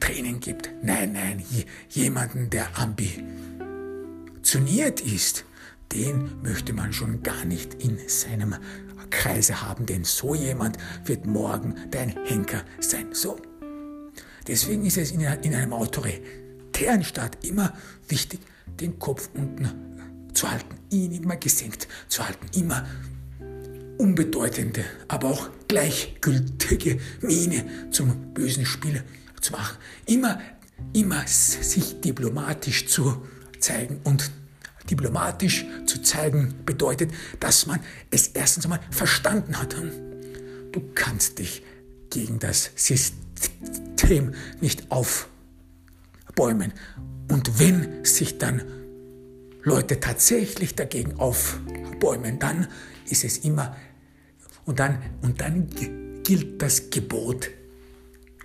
[0.00, 0.70] Tränen gibt.
[0.82, 1.42] Nein, nein,
[1.90, 5.44] jemanden, der ambitioniert ist,
[5.92, 8.56] den möchte man schon gar nicht in seinem
[9.10, 13.08] Kreise haben, denn so jemand wird morgen dein Henker sein.
[13.12, 13.36] So.
[14.46, 17.72] Deswegen ist es in, einem autoritären Staat immer
[18.08, 18.40] wichtig,
[18.80, 22.86] den Kopf unten zu halten, ihn immer gesenkt zu halten, immer
[23.98, 29.02] unbedeutende, aber auch gleichgültige Miene zum bösen Spiel
[29.40, 30.40] zu machen, immer,
[30.92, 33.24] immer sich diplomatisch zu
[33.60, 34.30] zeigen und
[34.90, 37.10] diplomatisch zu zeigen bedeutet,
[37.40, 37.80] dass man
[38.10, 39.74] es erstens einmal verstanden hat.
[39.74, 41.62] du kannst dich
[42.10, 46.72] gegen das System nicht aufbäumen.
[47.30, 48.62] Und wenn sich dann
[49.62, 52.68] Leute tatsächlich dagegen aufbäumen, dann
[53.08, 53.76] ist es immer,
[54.66, 55.68] und dann, und dann
[56.22, 57.50] gilt das Gebot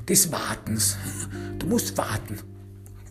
[0.08, 0.98] des Wartens.
[1.60, 2.40] Du musst warten,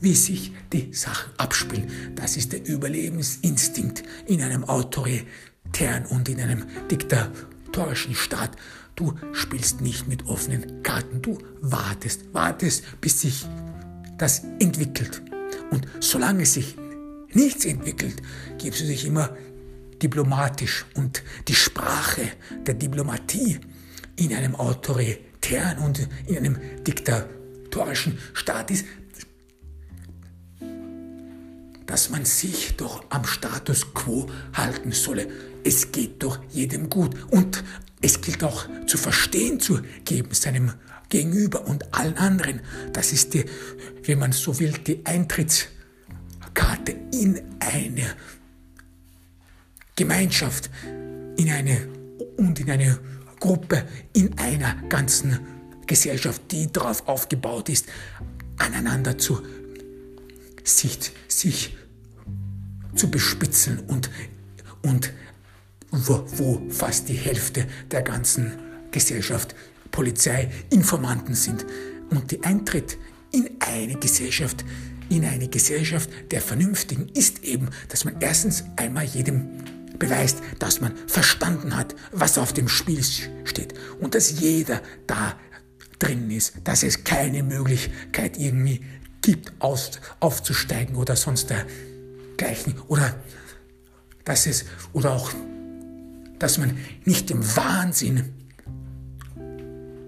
[0.01, 1.91] wie sich die Sachen abspielen.
[2.15, 8.57] Das ist der Überlebensinstinkt in einem autoritären und in einem diktatorischen Staat.
[8.97, 13.47] Du spielst nicht mit offenen Karten, du wartest, wartest, bis sich
[14.19, 15.23] das entwickelt.
[15.71, 16.77] Und solange sich
[17.33, 18.23] nichts entwickelt,
[18.59, 19.37] gibst du dich immer
[20.03, 22.23] diplomatisch und die Sprache
[22.67, 23.59] der Diplomatie
[24.17, 28.85] in einem autoritären und in einem diktatorischen Staat ist,
[31.89, 35.27] dass man sich doch am Status quo halten solle.
[35.65, 37.65] Es geht doch jedem gut und
[38.01, 40.75] es gilt auch zu verstehen zu geben seinem
[41.09, 42.61] Gegenüber und allen anderen.
[42.93, 43.47] Das ist die,
[44.05, 48.15] wenn man so will, die Eintrittskarte in eine
[49.97, 50.71] Gemeinschaft,
[51.39, 51.89] in eine
[52.37, 52.99] und in eine
[53.41, 55.39] Gruppe, in einer ganzen
[55.87, 57.87] Gesellschaft, die darauf aufgebaut ist,
[58.59, 59.41] aneinander zu
[60.65, 61.78] sich, sich
[62.99, 64.11] zu bespitzen und,
[64.83, 65.13] und
[65.91, 68.53] wo, wo fast die Hälfte der ganzen
[68.91, 69.55] Gesellschaft
[69.91, 71.65] Polizei, Informanten sind.
[72.11, 72.99] Und die Eintritt
[73.33, 74.65] in eine Gesellschaft,
[75.09, 79.49] in eine Gesellschaft der Vernünftigen ist eben, dass man erstens einmal jedem
[79.99, 85.37] beweist, dass man verstanden hat, was auf dem Spiel steht und dass jeder da
[85.99, 88.83] drin ist, dass es keine Möglichkeit irgendwie
[89.21, 89.91] gibt, aus,
[90.21, 91.51] aufzusteigen oder sonst
[92.39, 93.15] dergleichen oder
[94.25, 95.31] dass es oder auch,
[96.39, 98.35] dass man nicht im Wahnsinn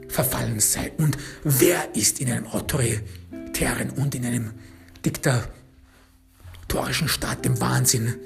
[0.09, 0.93] verfallen sei.
[0.99, 4.51] Und wer ist in einem autoritären und in einem
[5.05, 8.17] diktatorischen Staat dem Wahnsinn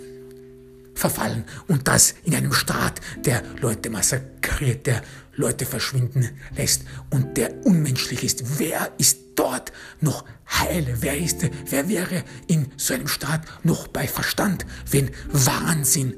[0.95, 5.03] verfallen und das in einem Staat, der Leute massakriert, der
[5.37, 8.59] Leute verschwinden lässt und der unmenschlich ist.
[8.59, 10.97] Wer ist dort noch heil?
[11.01, 16.15] Wer ist, wer wäre in so einem Staat noch bei Verstand, wenn Wahnsinn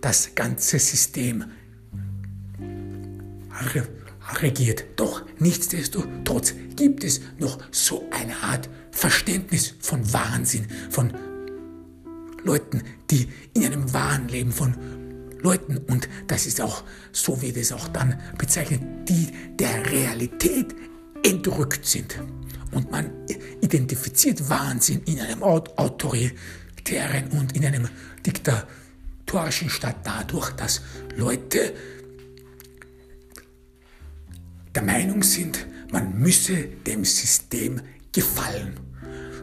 [0.00, 1.44] das ganze System
[4.40, 4.84] regiert?
[4.96, 11.12] Doch nichtsdestotrotz gibt es noch so eine Art Verständnis von Wahnsinn, von
[12.44, 14.74] Leuten, die in einem Wahn leben, von
[15.42, 20.74] Leuten, und das ist auch, so wird es auch dann bezeichnet, die der Realität
[21.22, 22.18] entrückt sind.
[22.70, 23.10] Und man
[23.60, 27.88] identifiziert Wahnsinn in einem autoritären und in einem
[28.24, 30.80] diktatorischen Staat dadurch, dass
[31.16, 31.74] Leute
[34.74, 38.80] der Meinung sind, man müsse dem System gefallen,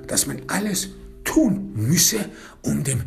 [0.07, 0.89] dass man alles
[1.23, 2.29] tun müsse,
[2.63, 3.03] um dem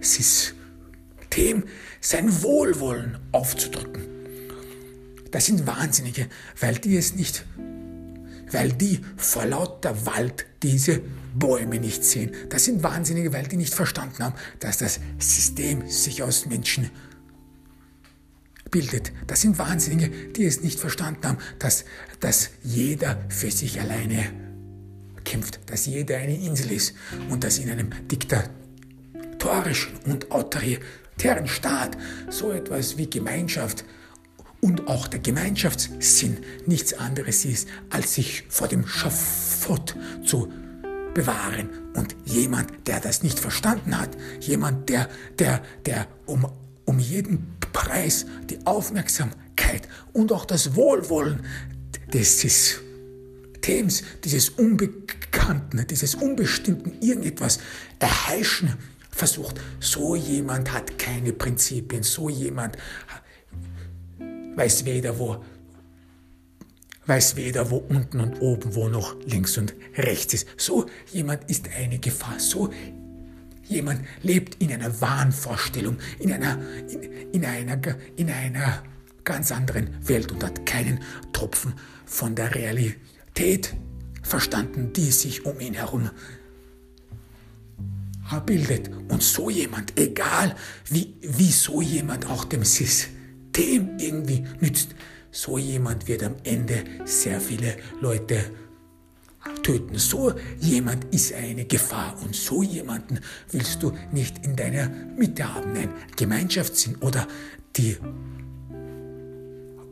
[0.00, 1.64] System
[2.00, 4.13] sein Wohlwollen aufzudrücken.
[5.34, 6.28] Das sind Wahnsinnige,
[6.60, 7.44] weil die es nicht,
[8.52, 11.00] weil die vor lauter Wald diese
[11.34, 12.30] Bäume nicht sehen.
[12.50, 16.88] Das sind Wahnsinnige, weil die nicht verstanden haben, dass das System sich aus Menschen
[18.70, 19.10] bildet.
[19.26, 21.84] Das sind Wahnsinnige, die es nicht verstanden haben, dass,
[22.20, 24.30] dass jeder für sich alleine
[25.24, 26.94] kämpft, dass jeder eine Insel ist
[27.28, 31.98] und dass in einem diktatorischen und autoritären Staat
[32.30, 33.84] so etwas wie Gemeinschaft
[34.64, 39.94] und auch der Gemeinschaftssinn nichts anderes ist, als sich vor dem Schafott
[40.24, 40.50] zu
[41.12, 41.68] bewahren.
[41.92, 46.50] Und jemand, der das nicht verstanden hat, jemand, der, der, der um,
[46.86, 51.44] um jeden Preis die Aufmerksamkeit und auch das Wohlwollen
[52.14, 57.58] des Systems, dieses Unbekannten, dieses Unbestimmten irgendetwas
[57.98, 58.72] erheischen
[59.10, 59.60] versucht.
[59.78, 62.78] So jemand hat keine Prinzipien, so jemand
[64.56, 65.42] weiß weder wo
[67.06, 70.48] weiß weder wo unten und oben, wo noch links und rechts ist.
[70.56, 72.40] So jemand ist eine Gefahr.
[72.40, 72.70] So
[73.64, 77.02] jemand lebt in einer Wahnvorstellung, in einer, in,
[77.32, 77.78] in einer,
[78.16, 78.82] in einer
[79.24, 81.00] ganz anderen Welt und hat keinen
[81.32, 81.74] Tropfen
[82.06, 83.74] von der Realität
[84.22, 86.10] verstanden, die sich um ihn herum
[88.46, 88.90] bildet.
[89.08, 90.54] Und so jemand, egal
[90.88, 92.64] wie, wie so jemand auch dem
[93.54, 94.94] System irgendwie nützt,
[95.30, 98.44] so jemand wird am Ende sehr viele Leute
[99.62, 99.96] töten.
[99.98, 105.76] So jemand ist eine Gefahr und so jemanden willst du nicht in deiner Mitte haben.
[105.76, 107.28] Ein Gemeinschaftssinn oder
[107.76, 107.96] die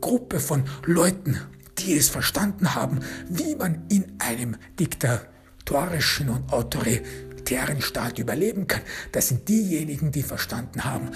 [0.01, 1.39] Gruppe von Leuten,
[1.77, 2.99] die es verstanden haben,
[3.29, 8.81] wie man in einem diktatorischen und autoritären Staat überleben kann.
[9.13, 11.11] Das sind diejenigen, die verstanden haben,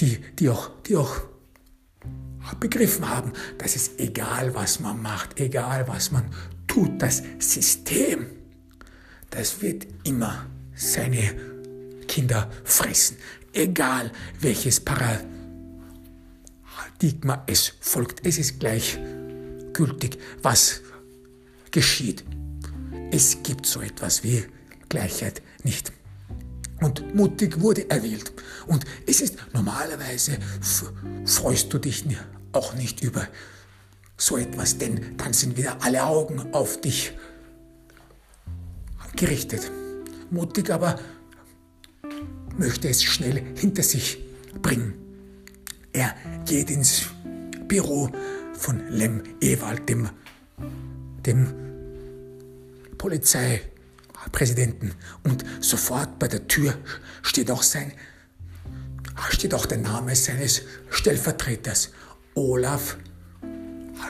[0.00, 1.29] die, die, auch, die auch
[2.58, 6.24] begriffen haben, dass es egal, was man macht, egal, was man
[6.66, 8.26] tut, das System,
[9.30, 11.34] das wird immer seine
[12.08, 13.16] Kinder fressen.
[13.52, 14.10] Egal,
[14.40, 15.24] welches Paradigma
[17.46, 18.26] es folgt.
[18.26, 20.80] Es ist gleichgültig, was
[21.70, 22.24] geschieht.
[23.10, 24.44] Es gibt so etwas wie
[24.88, 25.92] Gleichheit nicht.
[26.80, 28.32] Und mutig wurde erwählt.
[28.66, 30.38] Und es ist normalerweise,
[31.24, 32.06] freust du dich
[32.52, 33.26] auch nicht über
[34.16, 37.12] so etwas, denn dann sind wieder alle Augen auf dich
[39.16, 39.70] gerichtet.
[40.30, 40.98] Mutig aber
[42.56, 44.18] möchte es schnell hinter sich
[44.60, 44.94] bringen.
[45.92, 46.14] Er
[46.46, 47.06] geht ins
[47.66, 48.10] Büro
[48.52, 50.08] von Lem Ewald, dem,
[51.26, 51.54] dem
[54.30, 56.74] Polizeipräsidenten, und sofort bei der Tür
[57.22, 57.92] steht auch sein
[59.28, 61.90] steht auch der Name seines Stellvertreters,
[62.34, 62.96] Olaf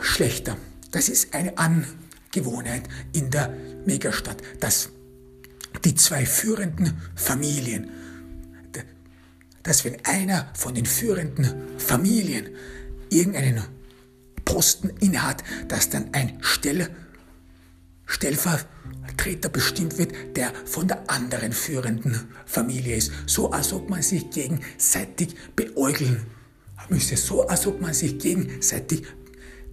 [0.03, 0.57] Schlechter.
[0.93, 3.53] Das ist eine Angewohnheit in der
[3.85, 4.91] Megastadt, dass
[5.85, 7.91] die zwei führenden Familien,
[9.65, 12.51] dass wenn einer von den führenden Familien
[13.09, 13.65] irgendeinen
[14.45, 16.89] Posten innehat, dass dann ein Stell,
[18.11, 23.13] Stellvertreter bestimmt wird, der von der anderen führenden Familie ist.
[23.27, 26.27] So als ob man sich gegenseitig beäugeln
[26.89, 29.05] müsse, so als ob man sich gegenseitig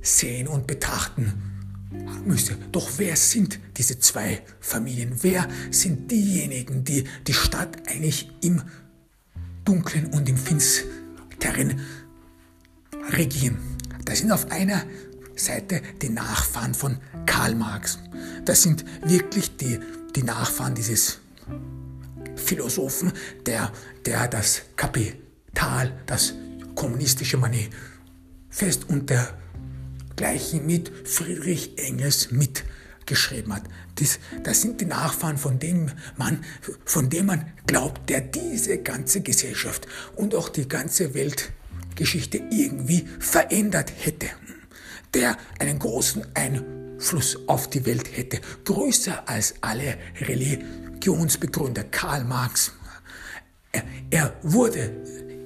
[0.02, 1.34] sehen und betrachten
[2.26, 2.56] müsse.
[2.72, 5.18] Doch wer sind diese zwei Familien?
[5.22, 8.62] Wer sind diejenigen, die die Stadt eigentlich im
[9.66, 11.82] Dunklen und im Finsteren
[13.12, 13.58] regieren?
[14.06, 14.84] Das sind auf einer
[15.38, 18.00] Seite die Nachfahren von Karl Marx.
[18.46, 19.80] Das sind wirklich die,
[20.16, 21.20] die Nachfahren dieses
[22.36, 23.12] Philosophen,
[23.46, 23.72] der,
[24.06, 26.34] der das Kapital, das
[26.76, 29.38] kommunistische Manifest und der
[30.16, 33.64] gleichen mit Friedrich Engels mitgeschrieben hat.
[33.96, 36.44] Das, das sind die Nachfahren von dem Mann,
[36.86, 43.92] von dem man glaubt, der diese ganze Gesellschaft und auch die ganze Weltgeschichte irgendwie verändert
[43.98, 44.28] hätte.
[45.18, 52.72] Der einen großen Einfluss auf die Welt hätte, größer als alle Religionsbegründer, Karl Marx.
[53.72, 54.92] Er, er wurde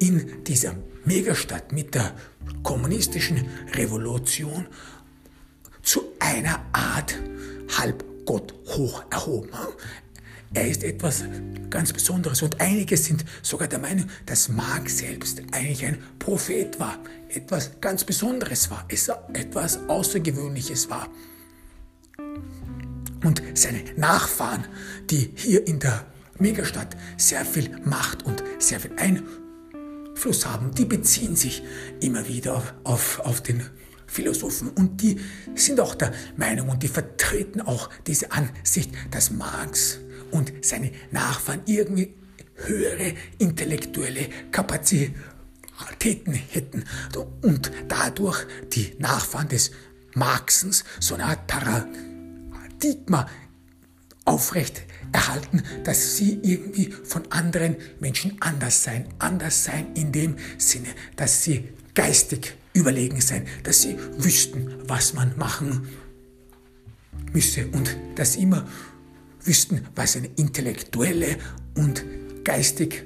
[0.01, 2.13] in dieser Megastadt mit der
[2.63, 4.67] kommunistischen Revolution
[5.84, 7.17] zu einer Art
[7.78, 9.51] Halbgott hoch erhoben.
[10.54, 11.24] Er ist etwas
[11.70, 16.99] ganz Besonderes und einige sind sogar der Meinung, dass Marx selbst eigentlich ein Prophet war,
[17.30, 21.08] etwas ganz Besonderes war, etwas Außergewöhnliches war.
[23.24, 24.66] Und seine Nachfahren,
[25.10, 26.06] die hier in der
[26.38, 31.64] Megastadt sehr viel Macht und sehr viel Einfluss haben, die beziehen sich
[32.02, 33.64] immer wieder auf, auf, auf den
[34.06, 35.22] Philosophen und die
[35.56, 39.99] sind auch der Meinung und die vertreten auch diese Ansicht, dass Marx
[40.32, 42.14] und seine Nachfahren irgendwie
[42.56, 46.84] höhere intellektuelle Kapazitäten hätten
[47.42, 49.72] und dadurch die Nachfahren des
[50.14, 53.28] Marxens so eine Art Paradigma
[54.26, 59.08] aufrecht erhalten, dass sie irgendwie von anderen Menschen anders sein.
[59.20, 65.38] Anders sein in dem Sinne, dass sie geistig überlegen sein, dass sie wüssten, was man
[65.38, 65.88] machen
[67.34, 68.68] müsse und dass immer
[69.44, 71.38] wüssten, was eine intellektuelle
[71.76, 72.04] und
[72.44, 73.06] geistig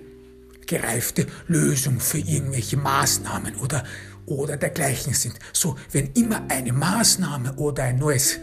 [0.65, 3.83] gereifte Lösung für irgendwelche Maßnahmen oder,
[4.25, 5.35] oder dergleichen sind.
[5.53, 8.39] So, wenn immer eine Maßnahme oder ein neues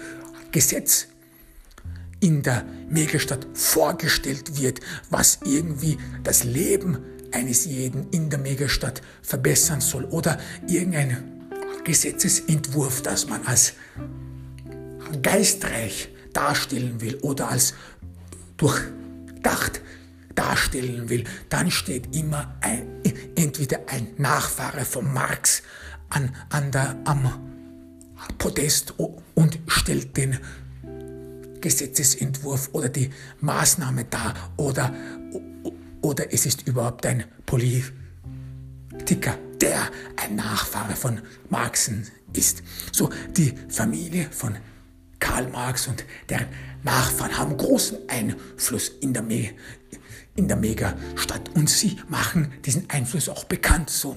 [0.53, 1.09] Gesetz
[2.20, 4.80] in der Megastadt vorgestellt wird,
[5.11, 6.99] was irgendwie das Leben
[7.32, 10.38] eines jeden in der Megastadt verbessern soll oder
[10.68, 11.51] irgendein
[11.84, 13.72] Gesetzesentwurf, das man als
[15.20, 17.74] geistreich darstellen will oder als
[18.57, 19.80] durchdacht
[20.35, 22.87] darstellen will, dann steht immer ein,
[23.37, 25.62] entweder ein Nachfahre von Marx
[26.11, 27.33] an, an der, am
[28.39, 30.39] Podest und stellt den
[31.61, 33.11] Gesetzesentwurf oder die
[33.41, 34.93] Maßnahme da oder,
[36.01, 37.93] oder es ist überhaupt ein Politiker,
[39.61, 41.20] der ein Nachfahre von
[41.51, 42.62] Marxen ist.
[42.91, 44.57] So, die Familie von
[45.22, 46.48] Karl Marx und deren
[46.82, 49.50] Nachfahren haben großen Einfluss in der, Me
[50.34, 53.88] in der Megastadt und sie machen diesen Einfluss auch bekannt.
[53.88, 54.16] So,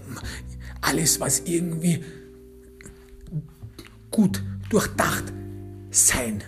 [0.82, 2.04] alles, was irgendwie
[4.10, 5.26] gut durchdacht
[5.92, 6.44] sein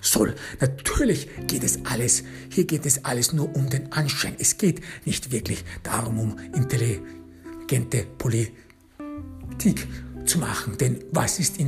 [0.00, 0.34] soll.
[0.58, 4.36] Natürlich geht es alles, hier geht es alles nur um den Anschein.
[4.38, 9.86] Es geht nicht wirklich darum, um intelligente Politik
[10.24, 10.78] zu machen.
[10.78, 11.58] Denn was ist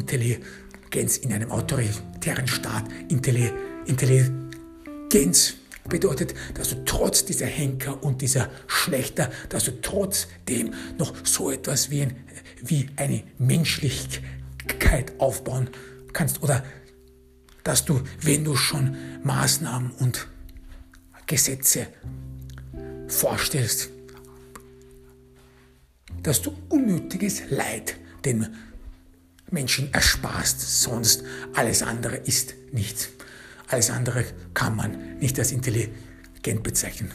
[0.91, 2.85] Intelligenz in einem autoritären Staat?
[3.87, 5.55] Intelligenz
[5.89, 11.91] bedeutet, dass du trotz dieser Henker und dieser Schlechter, dass du trotzdem noch so etwas
[11.91, 12.17] wie, ein,
[12.61, 15.71] wie eine Menschlichkeit aufbauen
[16.13, 16.65] kannst oder
[17.63, 20.27] dass du, wenn du schon Maßnahmen und
[21.27, 21.87] Gesetze
[23.07, 23.91] vorstellst,
[26.25, 28.49] dass du unnötiges Leid den
[29.53, 31.23] Menschen ersparst, sonst
[31.55, 33.09] alles andere ist nichts.
[33.69, 34.25] Alles andere
[34.55, 37.13] kann man nicht als intelligent bezeichnen.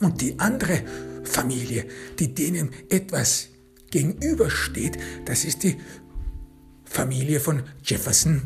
[0.00, 0.82] Und die andere
[1.24, 1.86] Familie,
[2.18, 3.48] die denen etwas
[3.90, 5.76] gegenübersteht, das ist die
[6.84, 8.42] Familie von Jefferson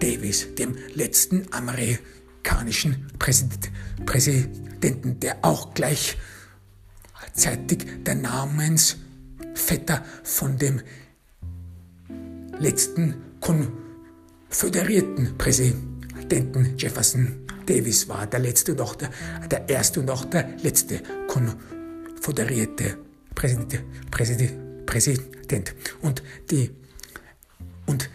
[0.00, 6.18] Davis, dem letzten amerikanischen Präsidenten, der auch gleichzeitig
[8.04, 10.82] der Namensvetter von dem
[12.58, 19.10] letzten konföderierten Präsidenten Jefferson Davis war, der letzte und auch der,
[19.50, 22.98] der erste und auch der letzte konföderierte
[23.34, 25.74] Präsident, Präsident, Präsident.
[26.00, 26.70] Und die
[27.86, 28.08] und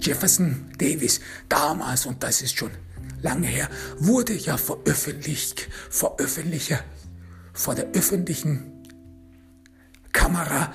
[0.00, 2.70] Jefferson Davis damals, und das ist schon
[3.22, 3.68] lange her,
[3.98, 6.80] wurde ja veröffentlicht, veröffentlicher,
[7.52, 8.72] vor der öffentlichen
[10.12, 10.72] Kamera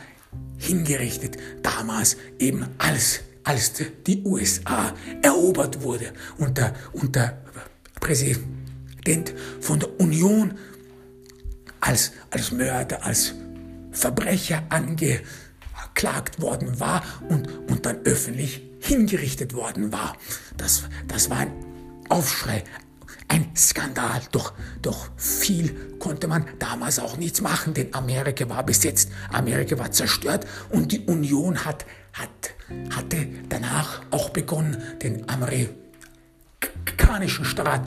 [0.58, 1.38] hingerichtet.
[1.62, 3.74] Damals eben als, als
[4.06, 6.74] die USA erobert wurde und der,
[8.00, 10.54] Präsident von der Union
[11.80, 13.34] als, als Mörder, als
[13.92, 20.16] Verbrecher angeklagt worden war und, und dann öffentlich hingerichtet worden war.
[20.58, 21.52] Das, das war ein
[22.10, 22.64] Aufschrei,
[23.28, 24.22] ein Skandal.
[24.32, 29.92] Doch, doch viel konnte man damals auch nichts machen, denn Amerika war besetzt, Amerika war
[29.92, 32.56] zerstört und die Union hat, hat,
[32.96, 37.86] hatte danach auch begonnen, den amerikanischen Staat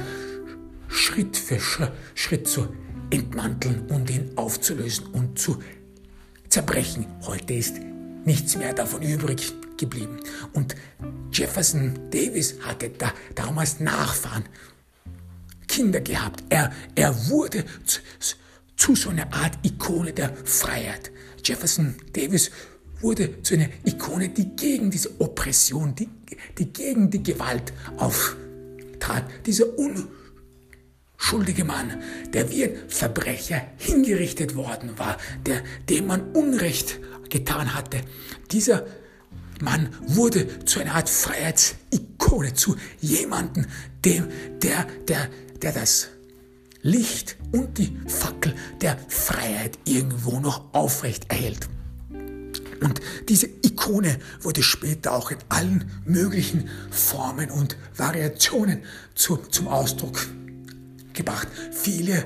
[0.88, 1.58] Schritt für
[2.14, 2.68] Schritt zu
[3.10, 5.62] entmanteln und ihn aufzulösen und zu
[6.48, 7.06] zerbrechen.
[7.22, 7.76] Heute ist
[8.24, 10.18] nichts mehr davon übrig geblieben.
[10.52, 10.74] Und
[11.32, 14.44] Jefferson Davis hatte da damals Nachfahren,
[15.70, 16.42] Kinder gehabt.
[16.48, 18.00] Er, er wurde zu,
[18.76, 21.12] zu so einer Art Ikone der Freiheit.
[21.44, 22.50] Jefferson Davis
[23.00, 26.08] wurde zu einer Ikone, die gegen diese Oppression, die,
[26.58, 29.24] die gegen die Gewalt auftrat.
[29.46, 32.02] Dieser unschuldige Mann,
[32.32, 36.98] der wie ein Verbrecher hingerichtet worden war, der, dem man Unrecht
[37.28, 38.00] getan hatte.
[38.50, 38.86] Dieser
[39.62, 43.66] Mann wurde zu einer Art Freiheitsikone, zu jemandem,
[44.04, 44.28] dem,
[44.62, 45.28] der, der,
[45.62, 46.08] der das
[46.82, 51.68] Licht und die Fackel der Freiheit irgendwo noch aufrecht erhält.
[52.80, 58.82] Und diese Ikone wurde später auch in allen möglichen Formen und Variationen
[59.14, 60.26] zu, zum Ausdruck
[61.12, 61.48] gebracht.
[61.72, 62.24] Viele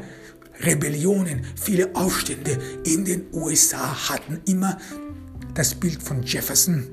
[0.60, 4.78] Rebellionen, viele Aufstände in den USA hatten immer
[5.54, 6.86] das Bild von Jefferson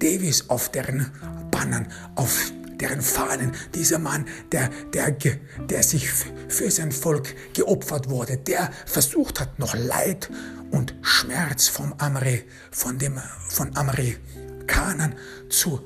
[0.00, 1.10] Davis auf deren
[1.50, 3.52] Bannern, auf deren Fahnen.
[3.74, 9.74] Dieser Mann, der, der, der sich für sein Volk geopfert wurde, der versucht hat, noch
[9.74, 10.30] Leid
[10.70, 15.14] und Schmerz vom Ameri, von, dem, von Amerikanern
[15.48, 15.80] zu,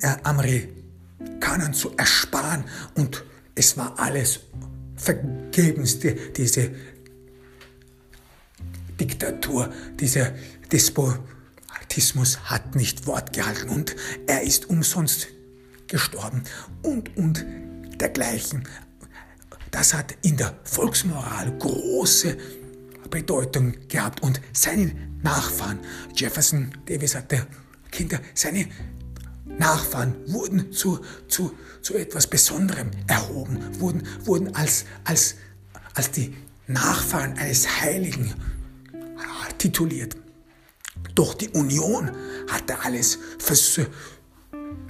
[0.00, 2.64] äh, Amerikanern zu ersparen.
[2.94, 3.24] Und
[3.54, 4.40] es war alles
[4.96, 6.70] vergebens, die, diese
[8.98, 10.32] Diktatur, dieser
[10.70, 13.96] Despotismus hat nicht Wort gehalten und
[14.26, 15.28] er ist umsonst
[15.88, 16.42] gestorben
[16.82, 17.44] und, und
[18.00, 18.66] dergleichen.
[19.70, 22.36] Das hat in der Volksmoral große
[23.10, 25.78] Bedeutung gehabt und seine Nachfahren,
[26.14, 27.46] Jefferson Davis hatte
[27.90, 28.66] Kinder, seine
[29.58, 35.36] Nachfahren wurden zu, zu, zu etwas Besonderem erhoben, wurden, wurden als, als,
[35.94, 36.34] als die
[36.66, 38.32] Nachfahren eines Heiligen
[39.58, 40.16] tituliert.
[41.14, 42.10] Doch die Union
[42.50, 43.80] hatte alles vers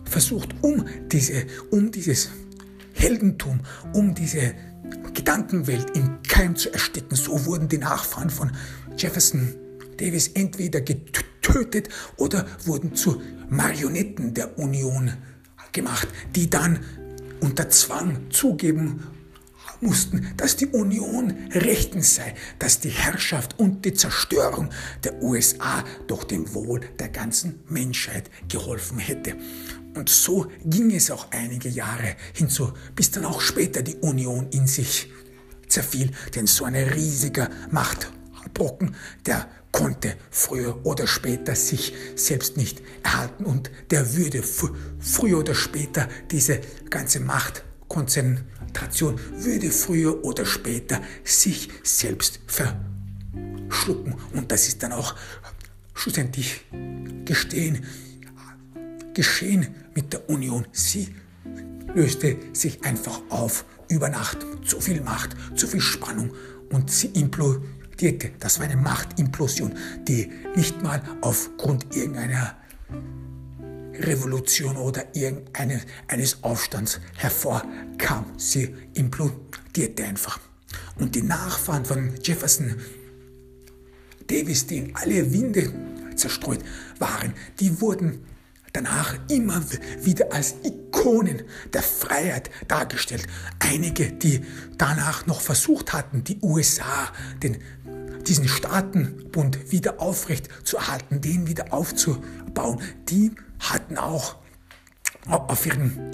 [0.04, 2.30] versucht, um, diese, um dieses
[2.92, 3.60] Heldentum,
[3.92, 4.54] um diese
[5.12, 7.16] Gedankenwelt im Keim zu ersticken.
[7.16, 8.52] So wurden die Nachfahren von
[8.96, 9.54] Jefferson
[9.96, 15.12] Davis entweder getötet oder wurden zu Marionetten der Union
[15.72, 16.80] gemacht, die dann
[17.40, 19.02] unter Zwang zugeben
[19.80, 24.70] mussten, dass die Union rechtens sei, dass die Herrschaft und die Zerstörung
[25.04, 29.36] der USA durch dem Wohl der ganzen Menschheit geholfen hätte.
[29.94, 34.66] Und so ging es auch einige Jahre hinzu, bis dann auch später die Union in
[34.66, 35.10] sich
[35.68, 43.44] zerfiel, denn so ein riesiger Machtbrocken, der konnte früher oder später sich selbst nicht erhalten.
[43.44, 52.40] Und der würde früher oder später diese ganze Machtkonzentration würde früher oder später sich selbst
[52.46, 54.14] verschlucken.
[54.32, 55.16] Und das ist dann auch
[55.92, 56.60] schlussendlich
[57.24, 57.84] gestehen,
[59.14, 60.66] geschehen mit der Union.
[60.72, 61.14] Sie
[61.94, 64.38] löste sich einfach auf über Nacht.
[64.64, 66.32] Zu viel Macht, zu viel Spannung
[66.70, 68.32] und sie implodierte.
[68.40, 69.74] Das war eine Machtimplosion,
[70.08, 72.56] die nicht mal aufgrund irgendeiner
[74.00, 78.26] Revolution oder irgendeines Aufstands hervorkam.
[78.36, 80.40] Sie implodierte einfach.
[80.98, 82.74] Und die Nachfahren von Jefferson
[84.26, 85.72] Davis, die in alle Winde
[86.16, 86.60] zerstreut
[86.98, 88.24] waren, die wurden
[88.74, 89.62] danach immer
[90.02, 93.26] wieder als Ikonen der Freiheit dargestellt.
[93.60, 94.44] Einige, die
[94.76, 97.12] danach noch versucht hatten, die USA,
[97.42, 97.58] den,
[98.26, 104.36] diesen Staatenbund wieder aufrecht zu erhalten, den wieder aufzubauen, die hatten auch
[105.28, 106.10] auf ihren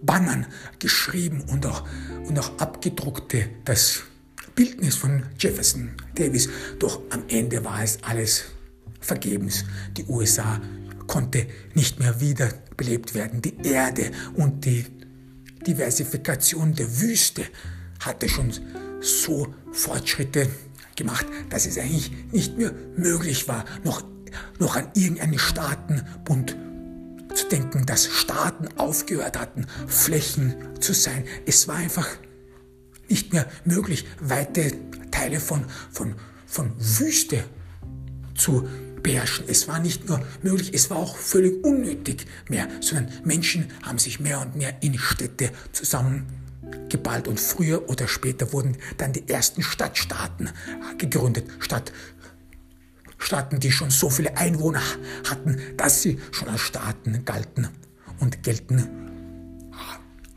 [0.00, 0.46] Bannern
[0.78, 1.86] geschrieben und auch,
[2.26, 4.04] und auch abgedruckte das
[4.54, 6.48] Bildnis von Jefferson Davis.
[6.78, 8.46] Doch am Ende war es alles
[9.00, 9.64] vergebens.
[9.96, 10.60] Die USA
[11.06, 13.42] konnte nicht mehr wiederbelebt werden.
[13.42, 14.84] Die Erde und die
[15.66, 17.42] Diversifikation der Wüste
[18.00, 18.52] hatte schon
[19.00, 20.48] so Fortschritte
[20.96, 24.02] gemacht, dass es eigentlich nicht mehr möglich war, noch,
[24.58, 26.56] noch an irgendeinen Staatenbund
[27.34, 31.24] zu denken, dass Staaten aufgehört hatten, Flächen zu sein.
[31.46, 32.08] Es war einfach
[33.08, 34.72] nicht mehr möglich, weite
[35.10, 36.14] Teile von, von,
[36.46, 37.44] von Wüste
[38.34, 38.68] zu
[39.02, 39.44] beherrschen.
[39.48, 44.20] Es war nicht nur möglich, es war auch völlig unnötig mehr, sondern Menschen haben sich
[44.20, 50.50] mehr und mehr in Städte zusammengeballt und früher oder später wurden dann die ersten Stadtstaaten
[50.98, 51.92] gegründet, Stadt,
[53.18, 54.82] Staaten, die schon so viele Einwohner
[55.28, 57.68] hatten, dass sie schon als Staaten galten
[58.20, 58.88] und gelten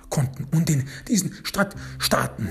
[0.09, 0.45] konnten.
[0.51, 2.49] Und in diesen Stadtstaaten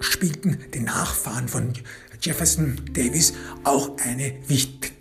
[0.00, 1.72] spielten die Nachfahren von
[2.20, 4.91] Jefferson Davis auch eine wichtige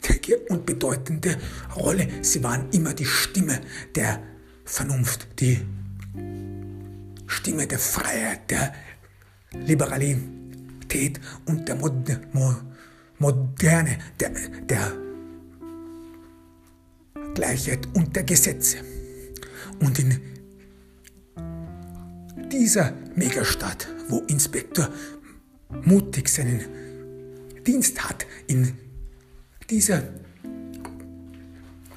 [0.49, 1.38] und bedeutende
[1.76, 2.07] Rolle.
[2.22, 3.62] Sie waren immer die Stimme
[3.95, 4.22] der
[4.66, 5.59] Vernunft, die
[7.28, 8.74] Stimme der Freiheit, der
[9.53, 11.76] Liberalität und der
[13.18, 14.32] Moderne, der,
[14.70, 14.91] der
[17.34, 18.78] Gleichheit und der Gesetze.
[19.80, 20.20] Und in
[22.51, 24.89] dieser Megastadt, wo Inspektor
[25.84, 26.62] mutig seinen
[27.66, 28.26] Dienst hat.
[28.47, 28.78] In
[29.72, 30.03] dieser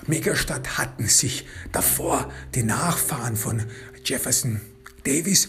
[0.06, 3.62] Megastadt hatten sich davor die Nachfahren von
[4.04, 4.60] Jefferson
[5.04, 5.48] Davis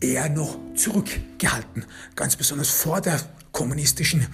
[0.00, 1.84] eher noch zurückgehalten,
[2.16, 3.20] ganz besonders vor der
[3.52, 4.26] kommunistischen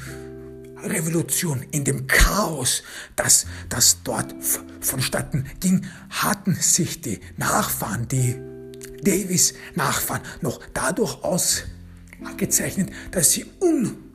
[0.82, 2.82] Revolution, in dem Chaos,
[3.16, 4.34] das, das dort
[4.80, 8.36] vonstatten ging, hatten sich die Nachfahren, die
[9.02, 14.10] Davis-Nachfahren, noch dadurch ausgezeichnet, dass sie un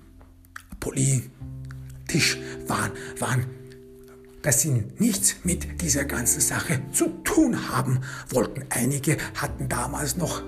[2.15, 2.37] politisch
[2.67, 3.45] waren, waren,
[4.41, 7.99] dass sie nichts mit dieser ganzen Sache zu tun haben
[8.29, 8.63] wollten.
[8.69, 10.43] Einige hatten damals noch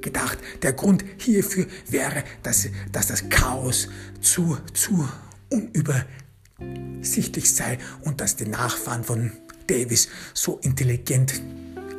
[0.00, 3.88] gedacht, der Grund hierfür wäre, dass, dass das Chaos
[4.20, 5.08] zu, zu
[5.50, 9.32] unübersichtlich sei und dass die Nachfahren von
[9.66, 11.40] Davis so intelligent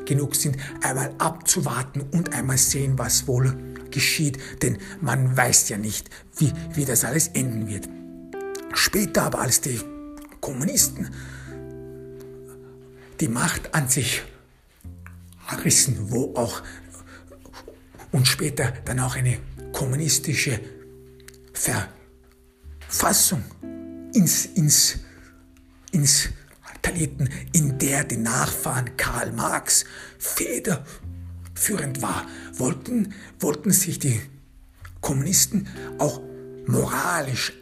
[0.06, 3.58] genug sind, einmal abzuwarten und einmal sehen, was wohl
[3.92, 7.90] geschieht, denn man weiß ja nicht, wie, wie das alles enden wird.
[8.74, 9.80] Später aber, als die
[10.40, 11.10] Kommunisten
[13.20, 14.22] die Macht an sich
[15.64, 16.62] rissen, wo auch
[18.12, 19.40] und später dann auch eine
[19.72, 20.60] kommunistische
[21.54, 23.44] Verfassung
[24.14, 24.98] ins, ins,
[25.92, 29.86] installierten, in der die Nachfahren Karl Marx
[30.18, 30.86] Feder
[31.54, 34.22] führend war, wollten, wollten sich die
[35.02, 36.22] Kommunisten auch
[36.66, 37.54] moralisch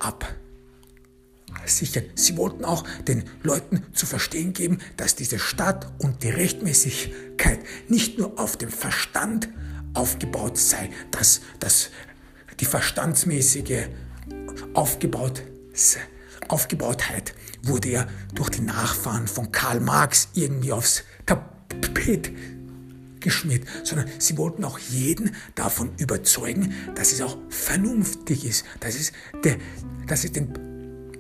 [1.56, 2.06] absichern.
[2.16, 8.18] Sie wollten auch den Leuten zu verstehen geben, dass diese Stadt und die Rechtmäßigkeit nicht
[8.18, 9.50] nur auf dem Verstand
[9.94, 11.90] aufgebaut sei, dass, dass
[12.60, 13.88] die verstandsmäßige
[14.74, 15.42] Aufgebaut,
[16.48, 17.34] Aufgebautheit
[17.64, 22.32] wurde ja durch die Nachfahren von Karl Marx irgendwie aufs Tapet
[23.20, 29.12] geschmiert, sondern sie wollten auch jeden davon überzeugen, dass es auch vernünftig ist, dass es,
[29.44, 29.58] der,
[30.06, 30.54] dass es den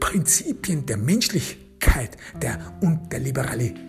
[0.05, 3.79] Prinzipien der Menschlichkeit der, und der Liberalität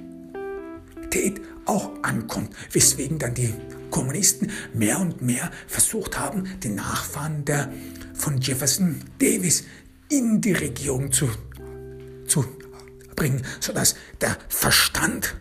[1.66, 3.52] auch ankommt, weswegen dann die
[3.90, 7.70] Kommunisten mehr und mehr versucht haben, die Nachfahren der,
[8.14, 9.64] von Jefferson Davis
[10.08, 11.28] in die Regierung zu,
[12.26, 12.46] zu
[13.14, 15.36] bringen, sodass der Verstand,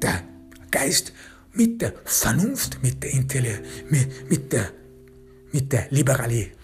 [0.00, 0.22] der
[0.70, 1.12] Geist
[1.54, 3.58] mit der Vernunft, mit der, Intelli
[4.28, 4.70] mit der,
[5.50, 6.61] mit der Liberalität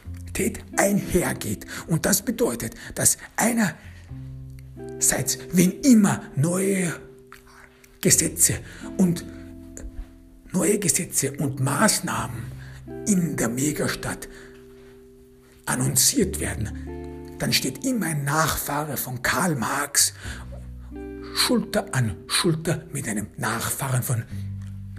[0.76, 1.66] einhergeht.
[1.86, 6.95] Und das bedeutet, dass einerseits, wenn immer neue
[8.01, 8.55] Gesetze
[8.97, 9.24] und
[10.53, 12.59] neue Gesetze und Maßnahmen
[13.07, 14.28] in der Megastadt
[15.66, 20.12] annonciert werden, dann steht immer ein Nachfahre von Karl Marx
[21.34, 24.24] Schulter an Schulter mit einem Nachfahren von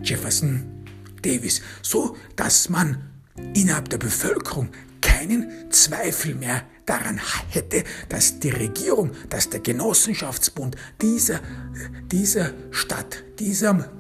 [0.02, 0.86] Jefferson
[1.22, 3.10] Davis, so dass man
[3.54, 4.70] innerhalb der Bevölkerung
[5.20, 11.42] keinen Zweifel mehr daran hätte, dass die Regierung, dass der Genossenschaftsbund dieser,
[12.12, 13.92] dieser Stadt, dieser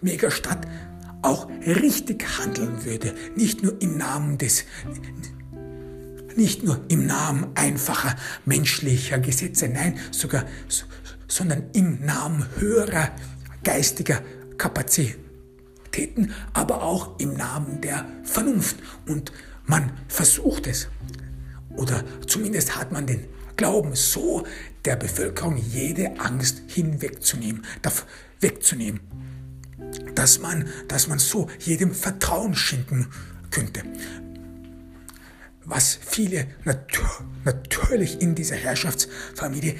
[0.00, 0.66] Megastadt
[1.22, 4.64] auch richtig handeln würde, nicht nur im Namen des
[6.36, 10.44] nicht nur im Namen einfacher menschlicher Gesetze, nein, sogar,
[11.26, 13.10] sondern im Namen höherer
[13.64, 14.22] geistiger
[14.56, 18.76] Kapazitäten, aber auch im Namen der Vernunft.
[19.06, 19.32] Und
[19.68, 20.88] man versucht es,
[21.76, 24.44] oder zumindest hat man den Glauben, so
[24.84, 27.64] der Bevölkerung jede Angst hinwegzunehmen,
[28.40, 29.00] wegzunehmen,
[30.14, 33.08] dass man, dass man so jedem Vertrauen schenken
[33.50, 33.82] könnte.
[35.64, 36.46] Was viele
[37.44, 39.76] natürlich in dieser Herrschaftsfamilie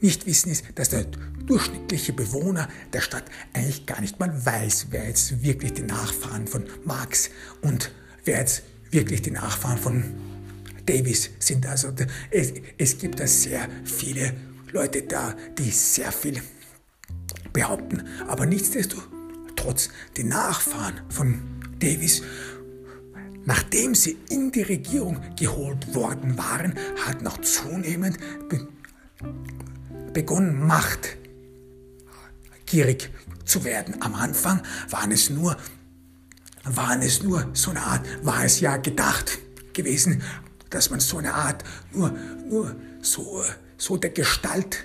[0.00, 1.06] nicht wissen, ist, dass der
[1.46, 6.64] durchschnittliche Bewohner der Stadt eigentlich gar nicht mal weiß, wer jetzt wirklich die Nachfahren von
[6.84, 7.30] Marx
[7.62, 7.90] und
[8.24, 8.62] wer jetzt
[8.94, 10.04] wirklich die Nachfahren von
[10.86, 11.66] Davis sind.
[11.66, 11.92] Also
[12.30, 14.32] es, es gibt da sehr viele
[14.72, 16.40] Leute da, die sehr viel
[17.52, 18.04] behaupten.
[18.26, 21.42] Aber nichtsdestotrotz, die Nachfahren von
[21.78, 22.22] Davis
[23.46, 26.74] Nachdem sie in die Regierung geholt worden waren,
[27.04, 28.18] hat noch zunehmend
[28.48, 28.66] be
[30.14, 31.16] begonnen, Macht
[32.66, 33.10] gierig
[33.44, 34.00] zu werden.
[34.00, 35.56] Am Anfang waren es nur,
[36.64, 39.38] waren es nur so eine Art, war es ja gedacht
[39.72, 40.22] gewesen,
[40.70, 42.12] dass man so eine Art nur,
[42.48, 43.42] nur so,
[43.76, 44.84] so der Gestalt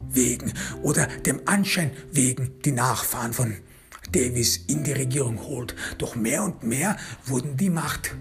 [0.00, 0.52] wegen
[0.82, 3.56] oder dem Anschein wegen die Nachfahren von
[4.12, 5.74] Davis in die Regierung holt.
[5.98, 6.96] Doch mehr und mehr
[7.26, 8.14] wurden die Macht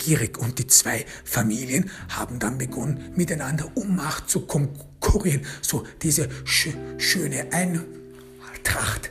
[0.00, 5.42] gierig und die zwei Familien haben dann begonnen, miteinander um Macht zu konkurrieren.
[5.62, 9.10] So diese sch schöne Eintracht,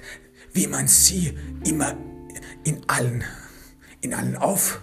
[0.59, 1.33] wie man sie
[1.63, 1.95] immer
[2.65, 3.23] in allen,
[4.01, 4.75] in allen Auftritten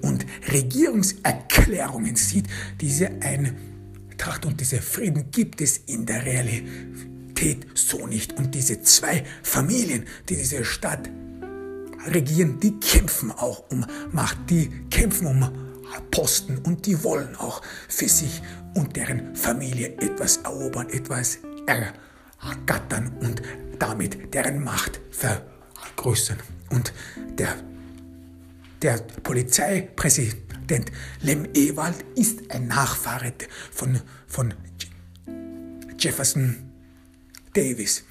[0.00, 2.46] und Regierungserklärungen sieht.
[2.80, 8.34] Diese Eintracht und diese Frieden gibt es in der Realität so nicht.
[8.34, 11.10] Und diese zwei Familien, die diese Stadt
[12.06, 15.50] regieren, die kämpfen auch um Macht, die kämpfen um
[16.12, 18.40] Posten und die wollen auch für sich
[18.74, 23.42] und deren Familie etwas erobern, etwas ergattern und
[23.78, 26.38] damit deren Macht vergrößern.
[26.70, 26.92] Und
[27.38, 27.56] der,
[28.82, 33.32] der Polizeipräsident Lem Ewald ist ein Nachfahre
[33.70, 34.54] von, von
[35.98, 36.56] Jefferson
[37.52, 38.04] Davis.